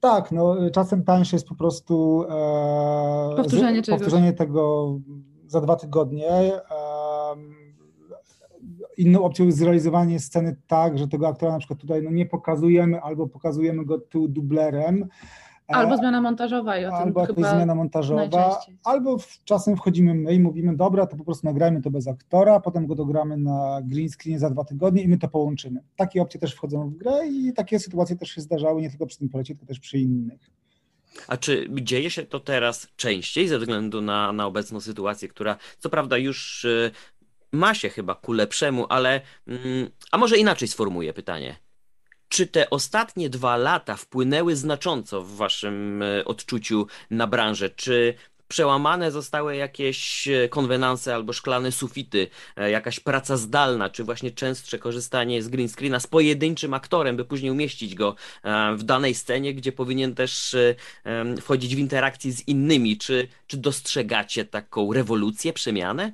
[0.00, 4.94] Tak, no czasem tańsze jest po prostu e, powtórzenie, z, powtórzenie tego
[5.46, 6.30] za dwa tygodnie.
[6.30, 6.60] E,
[8.96, 13.00] inną opcją jest zrealizowanie sceny tak, że tego aktora na przykład tutaj no, nie pokazujemy
[13.00, 15.08] albo pokazujemy go tu dublerem,
[15.68, 20.34] Albo zmiana montażowa i o albo tym chyba zmiana montażowa, albo w, czasem wchodzimy my
[20.34, 24.08] i mówimy, dobra, to po prostu nagrajmy to bez aktora, potem go dogramy na green
[24.08, 25.80] screenie za dwa tygodnie i my to połączymy.
[25.96, 29.18] Takie opcje też wchodzą w grę i takie sytuacje też się zdarzały nie tylko przy
[29.18, 30.50] tym polecie, tylko też przy innych.
[31.28, 35.90] A czy dzieje się to teraz częściej ze względu na, na obecną sytuację, która co
[35.90, 36.90] prawda już y,
[37.52, 41.56] ma się chyba ku lepszemu, ale mm, a może inaczej sformułuję pytanie.
[42.38, 47.70] Czy te ostatnie dwa lata wpłynęły znacząco w waszym e, odczuciu na branżę?
[47.70, 48.14] Czy
[48.48, 54.78] przełamane zostały jakieś e, konwenanse albo szklane sufity, e, jakaś praca zdalna, czy właśnie częstsze
[54.78, 58.14] korzystanie z green screena z pojedynczym aktorem, by później umieścić go
[58.76, 60.56] w danej scenie, gdzie powinien też
[61.40, 62.98] wchodzić w interakcję z innymi.
[62.98, 66.12] Czy, czy dostrzegacie taką rewolucję, przemianę?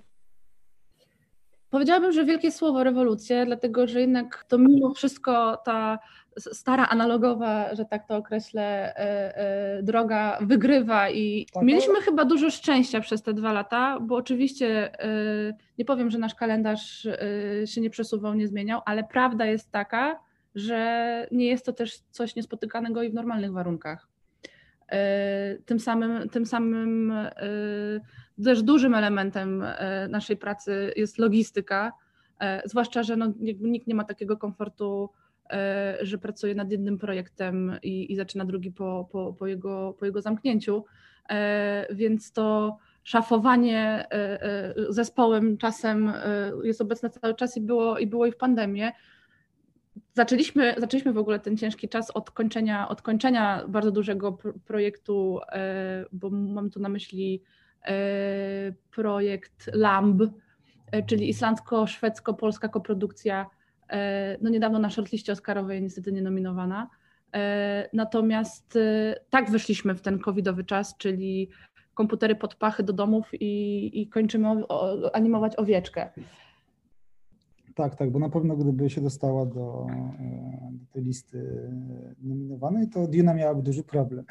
[1.74, 5.98] Powiedziałabym, że wielkie słowo rewolucje, dlatego że jednak to mimo wszystko ta
[6.38, 12.50] stara analogowa, że tak to określę, e, e, droga wygrywa i tak, mieliśmy chyba dużo
[12.50, 15.08] szczęścia przez te dwa lata, bo oczywiście e,
[15.78, 17.08] nie powiem, że nasz kalendarz
[17.64, 20.20] się nie przesuwał, nie zmieniał, ale prawda jest taka,
[20.54, 24.13] że nie jest to też coś niespotykanego i w normalnych warunkach.
[25.66, 27.12] Tym samym, tym samym
[28.44, 31.92] też dużym elementem e, naszej pracy jest logistyka,
[32.40, 35.10] e, zwłaszcza, że no, nikt nie ma takiego komfortu,
[35.50, 40.06] e, że pracuje nad jednym projektem i, i zaczyna drugi po, po, po, jego, po
[40.06, 40.84] jego zamknięciu,
[41.90, 44.06] więc to szafowanie
[44.88, 46.12] zespołem czasem
[46.62, 48.92] jest obecne cały czas i było i, było i w pandemię.
[50.14, 55.40] Zaczęliśmy, zaczęliśmy w ogóle ten ciężki czas od kończenia, od kończenia bardzo dużego projektu,
[56.12, 57.42] bo mam tu na myśli
[57.84, 60.22] E, projekt LAMB,
[60.92, 63.46] e, czyli islandzko-szwedzko-polska koprodukcja,
[63.88, 66.90] e, no niedawno na shortliście Oscarowej niestety nie nominowana.
[67.92, 68.78] Natomiast
[69.30, 71.50] tak wyszliśmy w ten covidowy czas, czyli
[71.94, 76.10] komputery pod pachy do domów i, i kończymy o, o, animować owieczkę.
[77.74, 79.86] Tak, tak, bo na pewno gdyby się dostała do,
[80.70, 81.70] do tej listy
[82.22, 84.24] nominowanej, to Duna miałaby duży problem.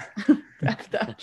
[0.60, 1.08] Prawda.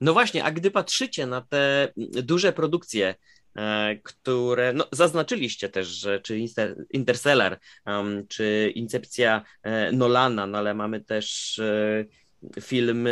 [0.00, 1.88] No właśnie, a gdy patrzycie na te
[2.22, 3.14] duże produkcje,
[3.56, 6.38] e, które no, zaznaczyliście też, że czy
[6.90, 12.04] Interstellar, um, czy Incepcja e, Nolana, no ale mamy też e,
[12.60, 13.08] film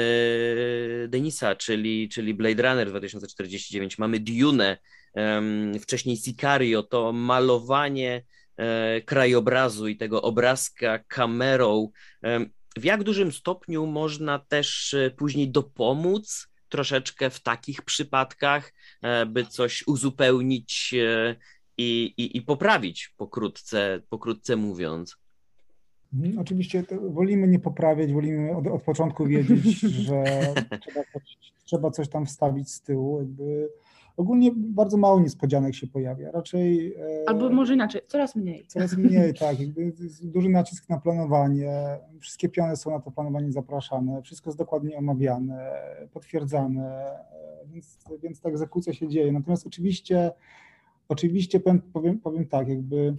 [1.09, 4.79] Denisa, czyli, czyli Blade Runner 2049, mamy Dune,
[5.81, 8.25] wcześniej Sicario, to malowanie
[9.05, 11.91] krajobrazu i tego obrazka kamerą
[12.79, 18.73] w jak dużym stopniu można też e, później dopomóc troszeczkę w takich przypadkach,
[19.03, 21.37] e, by coś uzupełnić e,
[21.79, 25.17] i, i, i poprawić pokrótce, pokrótce mówiąc?
[26.15, 30.25] Mhm, oczywiście wolimy nie poprawiać, wolimy od, od początku wiedzieć, że
[30.81, 33.19] trzeba coś, trzeba coś, tam wstawić z tyłu.
[33.19, 33.69] Jakby
[34.17, 36.95] ogólnie bardzo mało niespodzianek się pojawia, raczej...
[36.95, 38.67] E, Albo może inaczej, coraz mniej.
[38.67, 44.23] Coraz mniej, tak, jakby duży nacisk na planowanie, wszystkie piony są na to planowanie zapraszane,
[44.23, 45.73] wszystko jest dokładnie omawiane,
[46.13, 49.33] potwierdzane, e, więc, więc ta egzekucja się dzieje.
[49.33, 50.33] Natomiast oczywiście,
[51.09, 51.61] oczywiście
[51.93, 53.17] powiem, powiem tak, jakby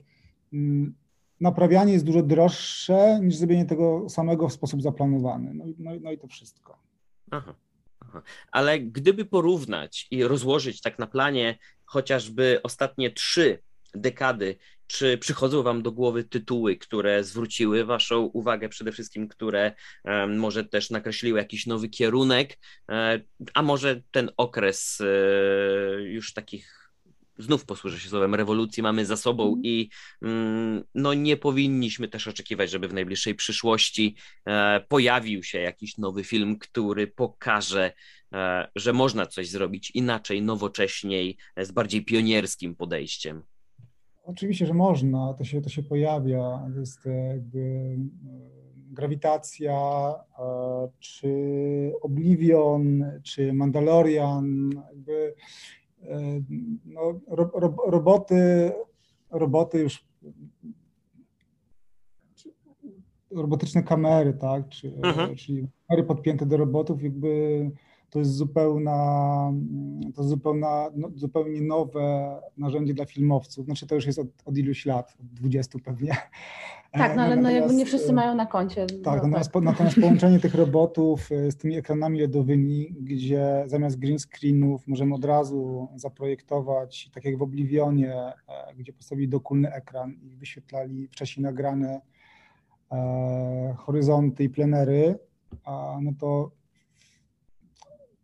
[0.53, 0.93] mm,
[1.41, 5.53] naprawianie jest dużo droższe niż zrobienie tego samego w sposób zaplanowany.
[5.53, 6.77] No i, no, no i to wszystko.
[7.31, 7.53] Aha.
[8.51, 13.59] Ale gdyby porównać i rozłożyć tak na planie chociażby ostatnie trzy
[13.93, 14.55] dekady,
[14.87, 19.71] czy przychodzą Wam do głowy tytuły, które zwróciły Waszą uwagę, przede wszystkim, które
[20.27, 23.21] może też nakreśliły jakiś nowy kierunek, um,
[23.53, 26.82] a może ten okres um, już takich
[27.37, 29.61] znów posłużę się słowem, rewolucji mamy za sobą mm.
[29.63, 29.89] i
[30.21, 34.15] mm, no nie powinniśmy też oczekiwać, żeby w najbliższej przyszłości
[34.45, 37.91] e, pojawił się jakiś nowy film, który pokaże,
[38.33, 43.43] e, że można coś zrobić inaczej, nowocześniej, z bardziej pionierskim podejściem.
[44.23, 50.13] Oczywiście, że można, to się, to się pojawia, jest jakby e, grawitacja,
[50.99, 51.29] czy
[52.01, 55.35] Oblivion, czy Mandalorian, jakby
[56.85, 58.71] no, ro, ro, roboty,
[59.31, 60.07] roboty już
[63.31, 65.35] robotyczne kamery, tak, czy, mhm.
[65.35, 67.71] czyli kamery podpięte do robotów, jakby
[68.13, 69.51] to jest zupełna,
[70.15, 73.65] to jest zupełna, no, zupełnie nowe narzędzie dla filmowców.
[73.65, 76.17] Znaczy to już jest od, od iluś lat, od 20 pewnie.
[76.91, 78.85] Tak, no ale no jakby nie wszyscy mają na koncie.
[78.85, 79.63] Tak, no, natomiast, tak.
[79.63, 85.25] natomiast połączenie tych robotów e, z tymi ekranami LEDowymi, gdzie zamiast green screenów możemy od
[85.25, 88.33] razu zaprojektować, tak jak w Oblivionie, e,
[88.77, 92.01] gdzie postawili dokulny ekran i wyświetlali wcześniej nagrane
[92.91, 95.19] e, horyzonty i plenery,
[95.63, 96.51] a, no to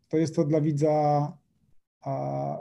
[0.09, 1.33] to jest to dla widza
[2.01, 2.57] a,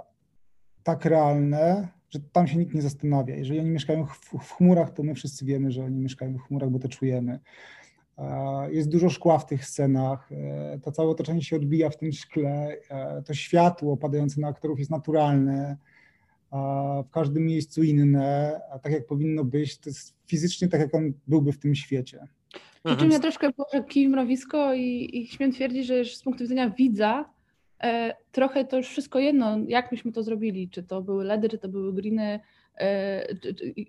[0.83, 3.37] tak realne, że tam się nikt nie zastanawia.
[3.37, 6.71] Jeżeli oni mieszkają w, w chmurach, to my wszyscy wiemy, że oni mieszkają w chmurach,
[6.71, 7.41] bo to czujemy.
[8.71, 12.77] Jest dużo szkła w tych scenach, e, to całe otoczenie się odbija w tym szkle,
[12.91, 15.77] e, to światło padające na aktorów jest naturalne,
[17.07, 21.13] w każdym miejscu inne, a tak jak powinno być, to jest fizycznie tak, jak on
[21.27, 22.29] byłby w tym świecie.
[22.85, 26.45] Przy czym ja troszkę położę kij w mrowisko i, i śmiem twierdzić, że z punktu
[26.45, 27.38] widzenia widza E,
[28.33, 31.69] trochę to już wszystko jedno, jak myśmy to zrobili, czy to były LEDy, czy to
[31.69, 32.41] były greeny,
[32.79, 33.27] e,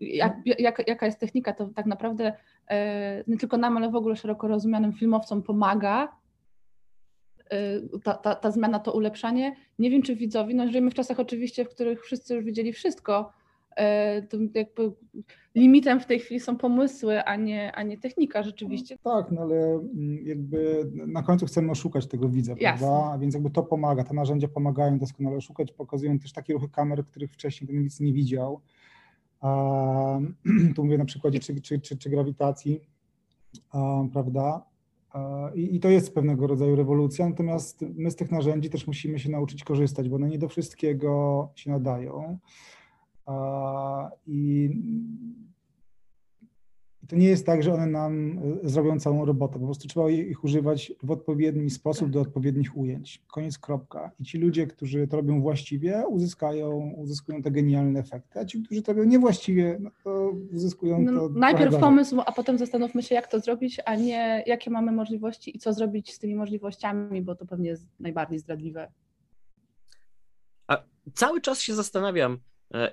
[0.01, 2.33] jak, jak, jaka jest technika, to tak naprawdę
[2.69, 6.19] e, nie tylko nam, ale w ogóle szeroko rozumianym filmowcom pomaga
[8.03, 9.55] ta, ta, ta zmiana, to ulepszanie.
[9.79, 13.31] Nie wiem, czy widzowi, no żyjemy w czasach oczywiście, w których wszyscy już widzieli wszystko,
[13.38, 13.38] E,
[14.53, 14.91] jakby
[15.55, 18.97] limitem w tej chwili są pomysły, a nie, a nie technika rzeczywiście.
[19.05, 22.87] No, tak, no ale mm, jakby na końcu chcemy oszukać tego widza, Jasne.
[22.87, 23.11] prawda?
[23.13, 27.05] A więc jakby to pomaga, te narzędzia pomagają doskonale oszukać, pokazują też takie ruchy kamer,
[27.05, 28.61] których wcześniej ten widz nie widział.
[29.41, 30.19] A,
[30.75, 32.81] tu mówię na przykładzie czy, czy, czy, czy grawitacji,
[33.71, 34.69] a, prawda?
[35.55, 39.29] I, I, to jest pewnego rodzaju rewolucja, natomiast my z tych narzędzi też musimy się
[39.29, 42.39] nauczyć korzystać, bo one nie do wszystkiego się nadają.
[44.27, 44.69] I
[47.09, 49.59] to nie jest tak, że one nam e, zrobią całą robotę.
[49.59, 53.21] Po prostu trzeba ich używać w odpowiedni sposób do odpowiednich ujęć.
[53.27, 54.11] Koniec, kropka.
[54.19, 58.81] I ci ludzie, którzy to robią właściwie, uzyskają, uzyskują te genialne efekty, a ci, którzy
[58.81, 61.29] to robią niewłaściwie, no to uzyskują no, to.
[61.29, 65.59] Najpierw pomysł, a potem zastanówmy się, jak to zrobić, a nie jakie mamy możliwości i
[65.59, 68.91] co zrobić z tymi możliwościami, bo to pewnie jest najbardziej zdradliwe.
[70.67, 72.39] A cały czas się zastanawiam,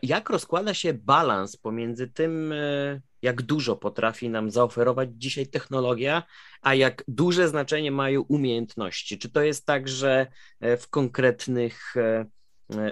[0.03, 6.23] jak rozkłada się balans pomiędzy tym, e, jak dużo potrafi nam zaoferować dzisiaj technologia,
[6.63, 9.19] a jak duże znaczenie mają umiejętności?
[9.19, 10.27] Czy to jest tak, że
[10.61, 11.95] e, w konkretnych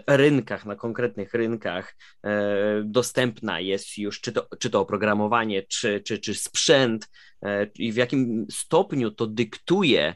[0.07, 1.97] rynkach, na konkretnych rynkach
[2.85, 7.09] dostępna jest już czy to, czy to oprogramowanie, czy, czy, czy sprzęt
[7.75, 10.15] i w jakim stopniu to dyktuje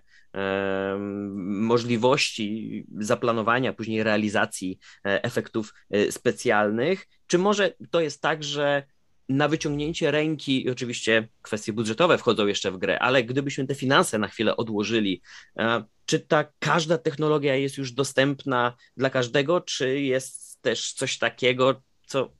[1.39, 8.83] możliwości zaplanowania, później realizacji e, efektów e, specjalnych, czy może to jest tak, że
[9.29, 14.19] na wyciągnięcie ręki, i oczywiście kwestie budżetowe wchodzą jeszcze w grę, ale gdybyśmy te finanse
[14.19, 15.23] na chwilę odłożyli,
[15.59, 21.83] e, czy ta każda technologia jest już dostępna dla każdego, czy jest też coś takiego,
[22.07, 22.33] co,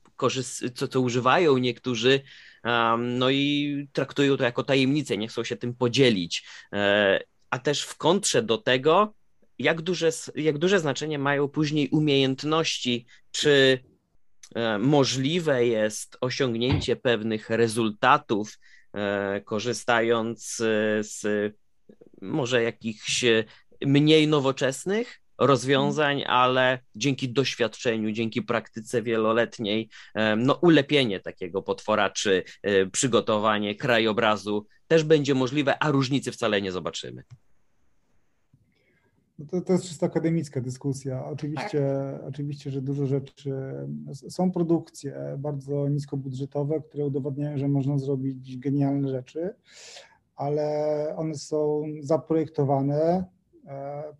[0.75, 2.21] co, co używają niektórzy,
[2.97, 6.45] no i traktują to jako tajemnicę, nie chcą się tym podzielić
[7.49, 9.13] a też w kontrze do tego,
[9.59, 13.79] jak duże, jak duże znaczenie mają później umiejętności, czy
[14.55, 18.59] e, możliwe jest osiągnięcie pewnych rezultatów,
[18.93, 20.55] e, korzystając
[20.99, 21.21] z
[22.21, 23.25] może jakichś
[23.85, 29.89] mniej nowoczesnych rozwiązań, ale dzięki doświadczeniu, dzięki praktyce wieloletniej,
[30.37, 36.71] no ulepienie takiego potwora czy e, przygotowanie krajobrazu też będzie możliwe, a różnicy wcale nie
[36.71, 37.23] zobaczymy.
[39.39, 41.25] No to, to jest czysto akademicka dyskusja.
[41.25, 42.29] Oczywiście, tak.
[42.29, 43.53] oczywiście, że dużo rzeczy.
[44.13, 49.55] Są produkcje bardzo niskobudżetowe, które udowadniają, że można zrobić genialne rzeczy,
[50.35, 53.25] ale one są zaprojektowane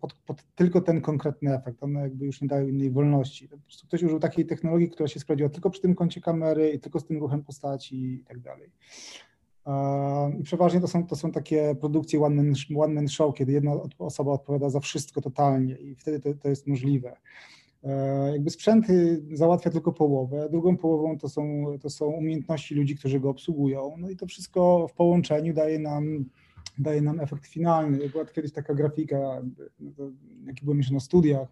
[0.00, 1.82] pod, pod, tylko ten konkretny efekt.
[1.82, 3.48] One jakby już nie dają innej wolności.
[3.48, 6.80] Po prostu ktoś użył takiej technologii, która się sprawdziła tylko przy tym kącie kamery i
[6.80, 8.70] tylko z tym ruchem postaci i tak dalej.
[10.38, 13.72] I przeważnie to są, to są takie produkcje one man, one man show, kiedy jedna
[13.98, 17.16] osoba odpowiada za wszystko totalnie i wtedy to, to jest możliwe.
[17.84, 23.20] E, jakby sprzęty załatwia tylko połowę, drugą połową to są, to są umiejętności ludzi, którzy
[23.20, 23.94] go obsługują.
[23.98, 26.24] No i to wszystko w połączeniu daje nam,
[26.78, 28.08] daje nam efekt finalny.
[28.08, 29.42] Była kiedyś taka grafika,
[29.80, 29.90] no
[30.46, 31.48] jaki byłem jeszcze na studiach,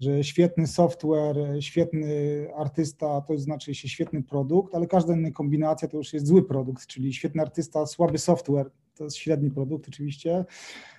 [0.00, 5.96] że świetny software, świetny artysta to znaczy się świetny produkt, ale każda inna kombinacja to
[5.96, 10.44] już jest zły produkt, czyli świetny artysta, słaby software to jest średni produkt oczywiście.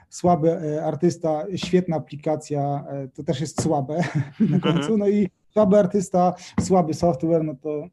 [0.09, 4.03] Słaby e, artysta, świetna aplikacja e, to też jest słabe
[4.49, 4.97] na końcu.
[4.97, 7.87] No i słaby artysta, słaby software, no to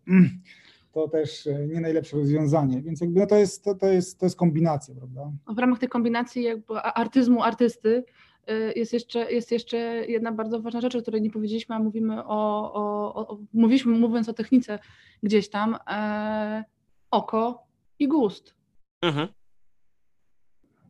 [0.92, 2.82] to też e, nie najlepsze rozwiązanie.
[2.82, 5.32] Więc jakby no to, jest, to, to, jest, to jest kombinacja, prawda?
[5.48, 8.04] W ramach tej kombinacji jakby artyzmu artysty
[8.50, 9.76] Y, jest jeszcze, jest jeszcze
[10.08, 14.28] jedna bardzo ważna rzecz, o której nie powiedzieliśmy, a mówimy o, o, o mówiliśmy mówiąc
[14.28, 14.78] o technice
[15.22, 16.64] gdzieś tam, e,
[17.10, 17.66] oko
[17.98, 18.54] i gust.
[19.02, 19.28] Mhm.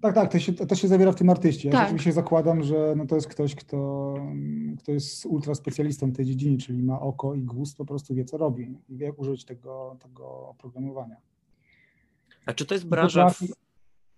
[0.00, 1.68] Tak, tak, to się, to się zawiera w tym artyście.
[1.68, 1.82] Ja tak.
[1.82, 4.14] rzeczywiście zakładam, że no to jest ktoś, kto,
[4.78, 8.24] kto jest ultra specjalistą w tej dziedzinie, czyli ma oko i gust, po prostu wie,
[8.24, 11.16] co robi i wie, jak użyć tego, tego oprogramowania.
[12.46, 13.42] A czy to jest branża, w...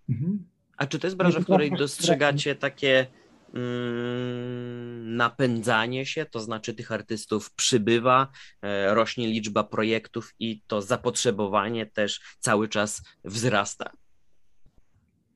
[0.09, 0.45] mhm.
[0.77, 3.07] a czy to jest branża, w której dostrzegacie takie
[3.53, 8.27] Mm, napędzanie się, to znaczy tych artystów przybywa,
[8.61, 13.91] e, rośnie liczba projektów i to zapotrzebowanie też cały czas wzrasta.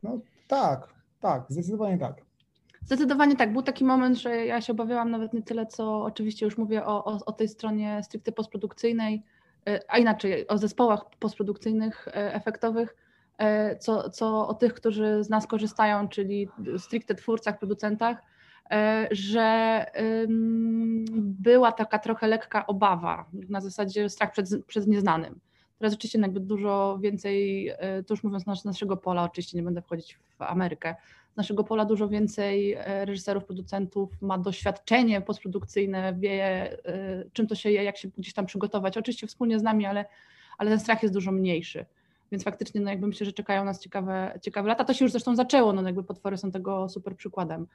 [0.03, 2.15] No tak, tak, zdecydowanie tak.
[2.85, 3.53] Zdecydowanie tak.
[3.53, 7.05] Był taki moment, że ja się obawiałam nawet nie tyle, co oczywiście już mówię o,
[7.05, 9.23] o, o tej stronie stricte postprodukcyjnej,
[9.67, 12.95] e, a inaczej o zespołach postprodukcyjnych, e, efektowych,
[13.37, 18.17] E, co, co o tych, którzy z nas korzystają, czyli stricte twórcach, producentach,
[19.11, 19.85] że
[21.17, 25.39] była taka trochę lekka obawa, na zasadzie strach przed, przed nieznanym.
[25.79, 29.81] Teraz oczywiście jakby dużo więcej, e, to już mówiąc z naszego pola, oczywiście nie będę
[29.81, 30.95] wchodzić w Amerykę,
[31.33, 36.77] z naszego pola dużo więcej reżyserów, producentów ma doświadczenie postprodukcyjne, wie
[37.33, 38.97] czym to się je, jak się gdzieś tam przygotować.
[38.97, 40.05] Oczywiście wspólnie z nami, ale,
[40.57, 41.85] ale ten strach jest dużo mniejszy.
[42.31, 44.83] Więc faktycznie no jakby myślę, że czekają nas ciekawe, ciekawe lata.
[44.83, 47.67] To się już zresztą zaczęło, no jakby potwory są tego super przykładem,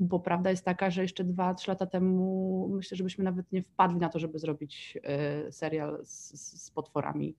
[0.00, 3.98] bo prawda jest taka, że jeszcze dwa, trzy lata temu myślę, żebyśmy nawet nie wpadli
[3.98, 4.98] na to, żeby zrobić
[5.48, 7.34] y, serial z, z potworami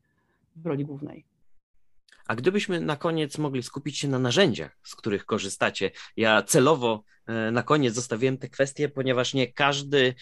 [0.55, 1.25] w roli głównej.
[2.25, 5.91] A gdybyśmy na koniec mogli skupić się na narzędziach, z których korzystacie.
[6.17, 10.15] Ja celowo e, na koniec zostawiłem te kwestie, ponieważ nie każdy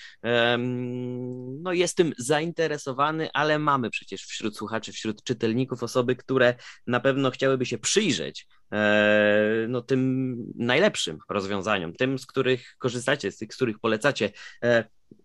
[1.61, 6.55] no, jest tym zainteresowany, ale mamy przecież wśród słuchaczy, wśród czytelników osoby, które
[6.87, 13.37] na pewno chciałyby się przyjrzeć e, no, tym najlepszym rozwiązaniom, tym, z których korzystacie, z
[13.37, 14.29] tych, z których polecacie.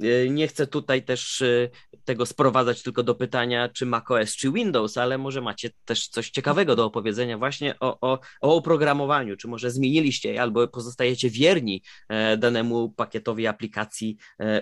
[0.05, 1.69] E, E, nie chcę tutaj też e,
[2.05, 6.77] tego sprowadzać tylko do pytania, czy macOS, czy Windows, ale może macie też coś ciekawego
[6.77, 12.37] do opowiedzenia właśnie o, o, o oprogramowaniu, czy może zmieniliście je, albo pozostajecie wierni e,
[12.37, 14.17] danemu pakietowi aplikacji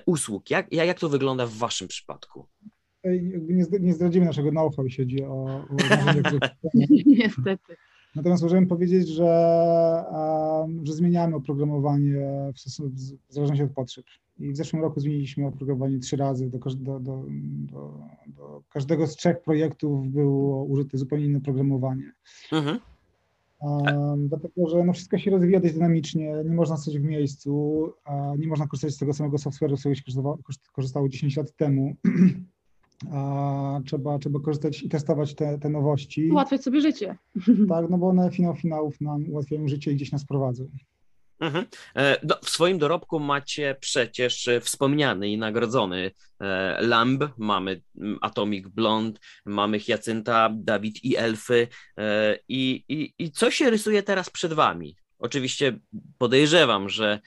[0.06, 0.50] usług.
[0.50, 2.46] Jak, jak to wygląda w Waszym przypadku?
[3.80, 5.76] Nie zdradzimy naszego know-how, jeśli chodzi o, o
[7.06, 7.76] Niestety.
[8.16, 10.04] Natomiast możemy powiedzieć, że,
[10.82, 12.60] że zmieniamy oprogramowanie w,
[13.28, 14.04] w zależności od potrzeb.
[14.38, 16.50] I w zeszłym roku zmieniliśmy oprogramowanie trzy razy.
[16.50, 17.24] Do, do, do,
[18.26, 22.12] do, każdego z trzech projektów było użyte zupełnie inne oprogramowanie.
[22.52, 22.78] Mhm.
[23.60, 27.92] Um, dlatego, że no wszystko się rozwija dość dynamicznie, nie można stać w miejscu,
[28.38, 30.02] nie można korzystać z tego samego software'u, z którego się
[30.72, 31.94] korzystało 10 lat temu.
[33.12, 36.30] A trzeba, trzeba korzystać i testować te, te nowości.
[36.30, 37.16] Ułatwiać sobie życie.
[37.68, 40.68] Tak, no bo one finał finałów nam ułatwiają życie i gdzieś nas prowadzą.
[41.40, 41.66] Mhm.
[41.96, 47.82] E, w swoim dorobku macie przecież wspomniany i nagrodzony e, Lamb, mamy
[48.20, 51.68] Atomic Blonde, mamy Hyacynta, Dawid i Elfy.
[51.98, 54.96] E, I, i, I co się rysuje teraz przed wami?
[55.18, 55.78] Oczywiście
[56.18, 57.20] podejrzewam, że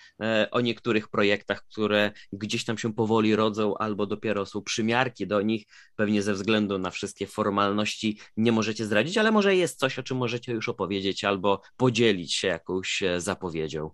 [0.51, 5.65] o niektórych projektach, które gdzieś tam się powoli rodzą, albo dopiero są przymiarki do nich,
[5.95, 10.17] pewnie ze względu na wszystkie formalności nie możecie zdradzić, ale może jest coś, o czym
[10.17, 13.89] możecie już opowiedzieć, albo podzielić się jakąś zapowiedzią.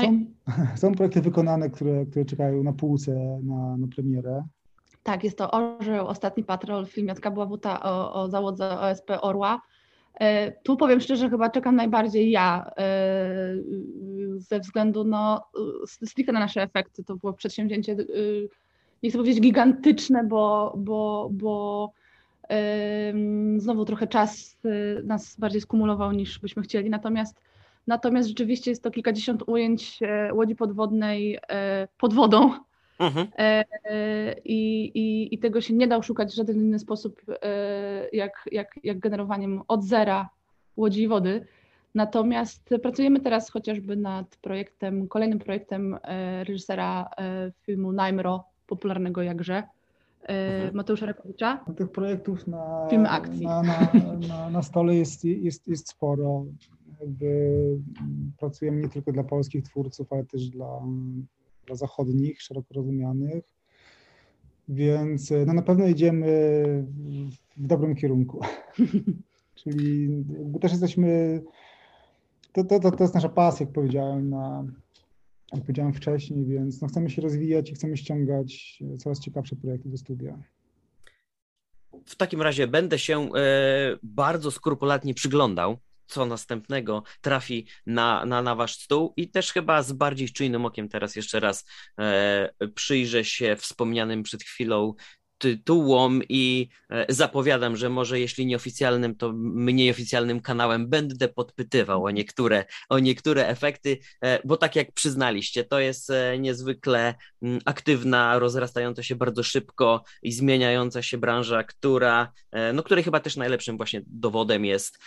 [0.00, 0.26] Są,
[0.80, 4.44] są projekty wykonane, które, które czekają na półce na, na premierę.
[5.02, 9.60] Tak, jest to Orzeł, Ostatni Patrol, film Jacka Bławuta o, o załodze OSP Orła.
[10.20, 13.54] E, tu powiem szczerze, chyba czekam najbardziej ja, e,
[14.36, 15.44] ze względu no,
[15.86, 17.04] stricte na nasze efekty.
[17.04, 17.96] To było przedsięwzięcie, e,
[19.02, 21.92] nie chcę powiedzieć gigantyczne, bo, bo, bo
[23.56, 24.58] znowu trochę czas
[25.04, 26.90] nas bardziej skumulował niż byśmy chcieli.
[26.90, 27.40] Natomiast,
[27.86, 30.00] natomiast rzeczywiście jest to kilkadziesiąt ujęć
[30.32, 31.38] łodzi podwodnej
[31.98, 32.50] pod wodą
[32.98, 33.26] Mhm.
[33.38, 33.64] E,
[34.44, 38.80] I, i, I tego się nie da szukać w żaden inny sposób, e, jak, jak,
[38.84, 40.28] jak generowaniem od zera
[40.76, 41.46] łodzi i wody.
[41.94, 47.10] Natomiast pracujemy teraz chociażby nad projektem, kolejnym projektem e, reżysera
[47.62, 49.62] filmu Najmro, popularnego jakże,
[50.22, 50.74] mhm.
[50.74, 51.64] Mateusza Rakowicza.
[51.76, 53.46] Tych projektów na, Film akcji.
[53.46, 53.88] Na, na,
[54.28, 56.44] na, na stole jest, jest, jest sporo.
[57.00, 57.58] Jakby
[58.38, 60.80] pracujemy nie tylko dla polskich twórców, ale też dla
[61.74, 63.44] zachodnich, szeroko rozumianych.
[64.68, 66.26] Więc no na pewno idziemy
[67.56, 68.40] w dobrym kierunku.
[69.54, 70.08] Czyli
[70.60, 71.42] też jesteśmy,
[72.52, 74.64] to, to, to, to jest nasza pasja, jak powiedziałem, na,
[75.52, 79.98] jak powiedziałem wcześniej, więc no chcemy się rozwijać i chcemy ściągać coraz ciekawsze projekty do
[79.98, 80.38] studia.
[82.06, 88.54] W takim razie będę się e, bardzo skrupulatnie przyglądał co następnego trafi na, na, na
[88.54, 89.14] wasz stół.
[89.16, 91.64] I też chyba z bardziej czujnym okiem teraz jeszcze raz
[91.98, 94.94] e, przyjrzę się wspomnianym przed chwilą
[95.38, 102.10] tytułom i e, zapowiadam, że może jeśli nieoficjalnym, to mniej oficjalnym kanałem będę podpytywał o
[102.10, 107.14] niektóre, o niektóre efekty, e, bo tak jak przyznaliście, to jest e, niezwykle
[107.64, 112.32] aktywna, rozrastająca się bardzo szybko i zmieniająca się branża, która,
[112.74, 114.98] no której chyba też najlepszym właśnie dowodem jest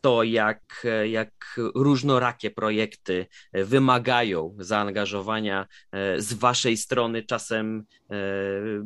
[0.00, 5.66] to, jak, jak różnorakie projekty wymagają zaangażowania
[6.18, 7.84] z waszej strony, czasem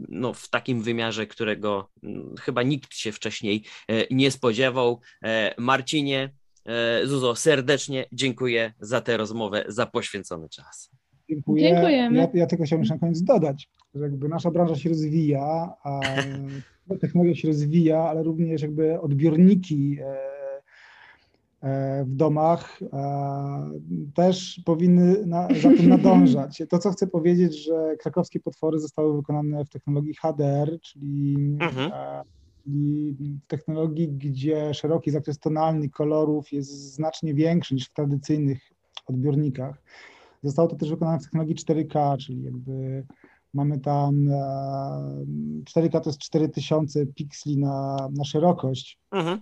[0.08, 5.00] no, w takim takim wymiarze, którego mm, chyba nikt się wcześniej e, nie spodziewał.
[5.22, 6.32] E, Marcinie,
[6.66, 10.90] e, Zuzo, serdecznie dziękuję za tę rozmowę, za poświęcony czas.
[11.30, 11.68] Dziękuję.
[11.68, 12.18] Dziękujemy.
[12.18, 16.00] Ja, ja tylko chciałbym na koniec dodać, że jakby nasza branża się rozwija, a
[17.00, 20.37] technologia się rozwija, ale również jakby odbiorniki E,
[22.06, 23.70] w domach e,
[24.14, 26.62] też powinny na, za tym nadążać.
[26.70, 31.92] To, co chcę powiedzieć, że krakowskie potwory zostały wykonane w technologii HDR, czyli, mhm.
[31.92, 32.22] E,
[32.64, 38.58] czyli w technologii, gdzie szeroki zakres tonalny kolorów jest znacznie większy niż w tradycyjnych
[39.06, 39.82] odbiornikach.
[40.42, 43.04] Zostało to też wykonane w technologii 4K, czyli jakby
[43.54, 44.28] mamy tam
[45.64, 48.98] 4K to jest 4000 pikseli na, na szerokość.
[49.10, 49.40] Mhm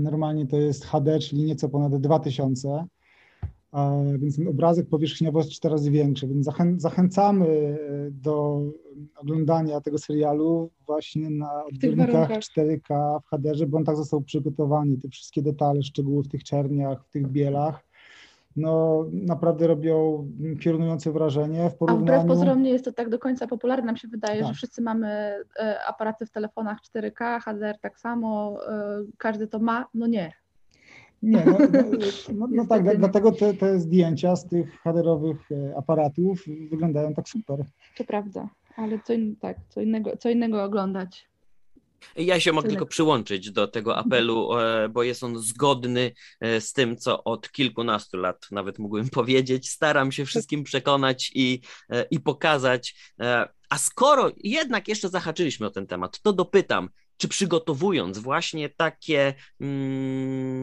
[0.00, 2.86] Normalnie to jest HD, czyli nieco ponad 2000,
[4.18, 8.62] więc ten obrazek powierzchniowo jest cztery razy większy, więc zachę, zachęcamy e, do
[9.16, 15.08] oglądania tego serialu właśnie na odbiornikach 4K w HD, bo on tak został przygotowany, te
[15.08, 17.84] wszystkie detale, szczegóły w tych czerniach, w tych bielach
[18.56, 20.28] no, naprawdę robią
[20.60, 22.12] piorunujące wrażenie w porównaniu...
[22.12, 23.86] A wbrew pozorom nie jest to tak do końca popularne.
[23.86, 24.48] Nam się wydaje, tak.
[24.48, 25.08] że wszyscy mamy
[25.58, 29.86] e, aparaty w telefonach 4K, HDR tak samo, e, każdy to ma.
[29.94, 30.32] No nie.
[31.22, 31.98] Nie, no, no,
[32.38, 37.64] no, no tak, dlatego te, te zdjęcia z tych HDR-owych e, aparatów wyglądają tak super.
[37.96, 41.31] To prawda, ale co, in, tak, co, innego, co innego oglądać.
[42.16, 46.72] Ja się mogę tylko przyłączyć do tego apelu, e, bo jest on zgodny e, z
[46.72, 49.70] tym, co od kilkunastu lat nawet mógłbym powiedzieć.
[49.70, 53.12] Staram się wszystkim przekonać i, e, i pokazać.
[53.70, 59.34] A skoro jednak jeszcze zahaczyliśmy o ten temat, to dopytam, czy przygotowując właśnie takie.
[59.60, 60.62] Mm,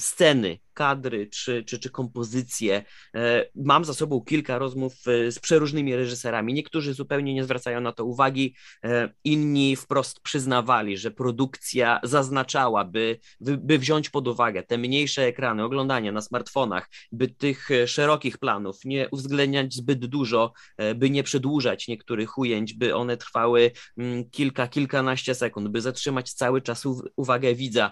[0.00, 2.84] sceny, kadry czy, czy, czy kompozycje.
[3.14, 6.54] E, mam za sobą kilka rozmów e, z przeróżnymi reżyserami.
[6.54, 13.18] Niektórzy zupełnie nie zwracają na to uwagi, e, inni wprost przyznawali, że produkcja zaznaczała, by,
[13.40, 19.08] by wziąć pod uwagę te mniejsze ekrany, oglądania na smartfonach, by tych szerokich planów nie
[19.10, 20.52] uwzględniać zbyt dużo,
[20.94, 26.62] by nie przedłużać niektórych ujęć, by one trwały mm, kilka, kilkanaście sekund, by zatrzymać cały
[26.62, 26.84] czas
[27.16, 27.90] uwagę widza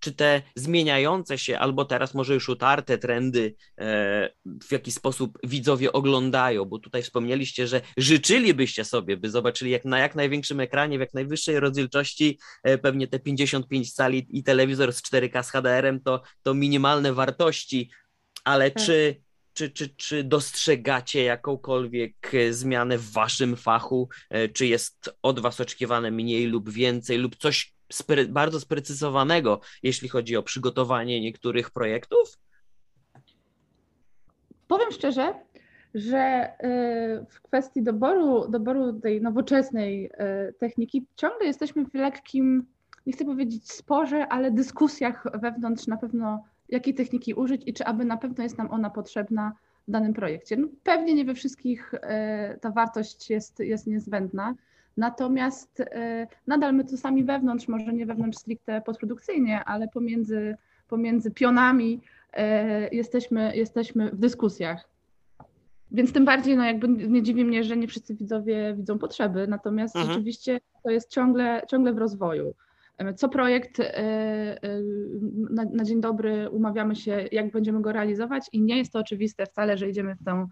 [0.00, 4.30] czy te zmieniające się, albo teraz może już utarte trendy, e,
[4.62, 9.98] w jaki sposób widzowie oglądają, bo tutaj wspomnieliście, że życzylibyście sobie, by zobaczyli jak na
[9.98, 15.02] jak największym ekranie, w jak najwyższej rozdzielczości, e, pewnie te 55 cali i telewizor z
[15.02, 17.90] 4K z HDR-em to, to minimalne wartości,
[18.44, 18.84] ale tak.
[18.84, 19.20] czy
[19.52, 24.08] czy, czy, czy dostrzegacie jakąkolwiek e, zmianę w waszym fachu?
[24.54, 30.36] Czy jest od was oczekiwane mniej lub więcej, lub coś spre bardzo sprecyzowanego, jeśli chodzi
[30.36, 32.38] o przygotowanie niektórych projektów?
[34.68, 35.34] Powiem szczerze,
[35.94, 36.52] że
[37.30, 40.10] w kwestii doboru, doboru tej nowoczesnej
[40.58, 42.66] techniki ciągle jesteśmy w lekkim,
[43.06, 48.04] nie chcę powiedzieć sporze, ale dyskusjach wewnątrz na pewno, jakiej techniki użyć i czy aby
[48.04, 49.52] na pewno jest nam ona potrzebna
[49.88, 50.56] w danym projekcie.
[50.56, 51.92] No, pewnie nie we wszystkich
[52.60, 54.54] ta wartość jest, jest niezbędna,
[54.98, 55.82] natomiast
[56.46, 60.56] nadal my tu sami wewnątrz, może nie wewnątrz stricte postprodukcyjnie, ale pomiędzy,
[60.88, 62.00] pomiędzy pionami
[62.92, 64.88] jesteśmy, jesteśmy w dyskusjach.
[65.90, 69.96] Więc tym bardziej, no jakby nie dziwi mnie, że nie wszyscy widzowie widzą potrzeby, natomiast
[69.96, 70.14] mhm.
[70.14, 72.54] rzeczywiście to jest ciągle, ciągle w rozwoju.
[73.16, 74.58] Co projekt e,
[75.50, 79.46] na, na, dzień dobry umawiamy się, jak będziemy go realizować i nie jest to oczywiste
[79.46, 80.46] wcale, że idziemy w tę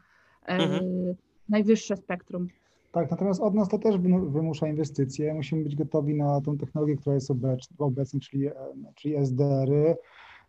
[0.47, 1.15] e, mhm.
[1.49, 2.49] najwyższe spektrum.
[2.97, 5.35] Tak, natomiast od nas to też wymusza inwestycje.
[5.35, 7.31] Musimy być gotowi na tą technologię, która jest
[7.79, 8.49] obecna, czyli,
[8.95, 9.97] czyli SDR-y,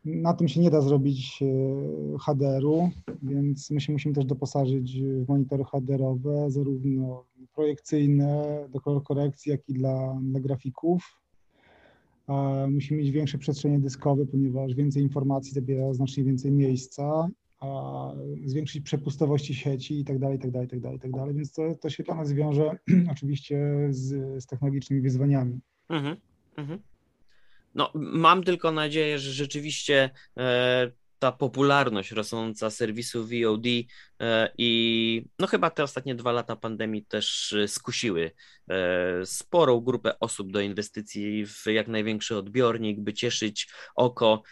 [0.06, 2.90] na tym się nie da zrobić e, HDR-u,
[3.24, 7.26] więc my się musimy też doposażyć w monitory HDR-owe, zarówno
[7.56, 11.22] projekcyjne do korekcji, jak i dla, dla grafików.
[12.70, 17.28] Musimy mieć większe przestrzenie dyskowe, ponieważ więcej informacji zabiera znacznie więcej miejsca,
[17.60, 18.12] a
[18.46, 21.36] zwiększyć przepustowości sieci i tak dalej, tak dalej, tak dalej, tak dalej.
[21.36, 22.78] Więc to, to się dla nas wiąże
[23.12, 25.60] oczywiście z, z technologicznymi wyzwaniami.
[25.90, 26.16] Mhm,
[26.58, 26.80] mhm.
[27.76, 33.66] No, mam tylko nadzieję, że rzeczywiście e, ta popularność rosnąca serwisu VOD
[34.20, 38.32] e, i no chyba te ostatnie dwa lata pandemii też e, skusiły
[38.70, 44.44] e, sporą grupę osób do inwestycji w jak największy odbiornik, by cieszyć oko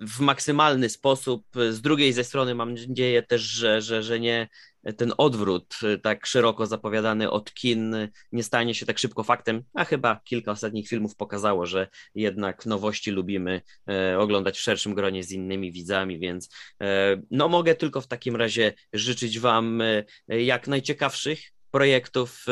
[0.00, 1.46] w maksymalny sposób.
[1.70, 4.48] Z drugiej ze strony mam nadzieję też, że, że, że nie
[4.96, 7.96] ten odwrót y, tak szeroko zapowiadany od kin
[8.32, 13.10] nie stanie się tak szybko faktem, a chyba kilka ostatnich filmów pokazało, że jednak nowości
[13.10, 16.48] lubimy e, oglądać w szerszym gronie z innymi widzami, więc
[16.82, 21.40] e, no mogę tylko w takim razie życzyć Wam e, jak najciekawszych
[21.70, 22.46] projektów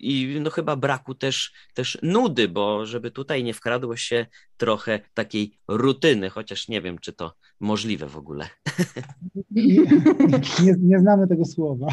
[0.00, 4.26] i no chyba braku też, też nudy, bo żeby tutaj nie wkradło się
[4.56, 8.48] trochę takiej rutyny, chociaż nie wiem, czy to możliwe w ogóle.
[9.50, 9.82] Nie,
[10.62, 11.86] nie, nie znamy tego słowa.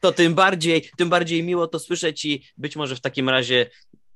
[0.00, 3.70] To tym bardziej, tym bardziej miło to słyszeć i być może w takim razie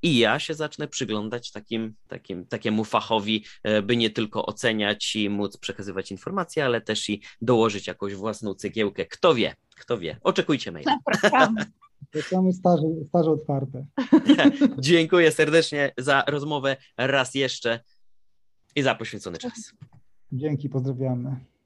[0.04, 5.30] i ja się zacznę przyglądać takim, takim, takiemu fachowi, e, by nie tylko oceniać i
[5.30, 9.04] móc przekazywać informacje, ale też i dołożyć jakąś własną cegiełkę.
[9.06, 10.16] Kto wie, kto wie.
[10.22, 10.98] Oczekujcie maila.
[11.06, 11.64] Zapraszamy.
[12.32, 13.86] Mamy staże, staże otwarte.
[14.78, 17.80] Dziękuję serdecznie za rozmowę raz jeszcze
[18.76, 19.72] i za poświęcony czas.
[20.32, 21.36] Dzięki, pozdrawiamy.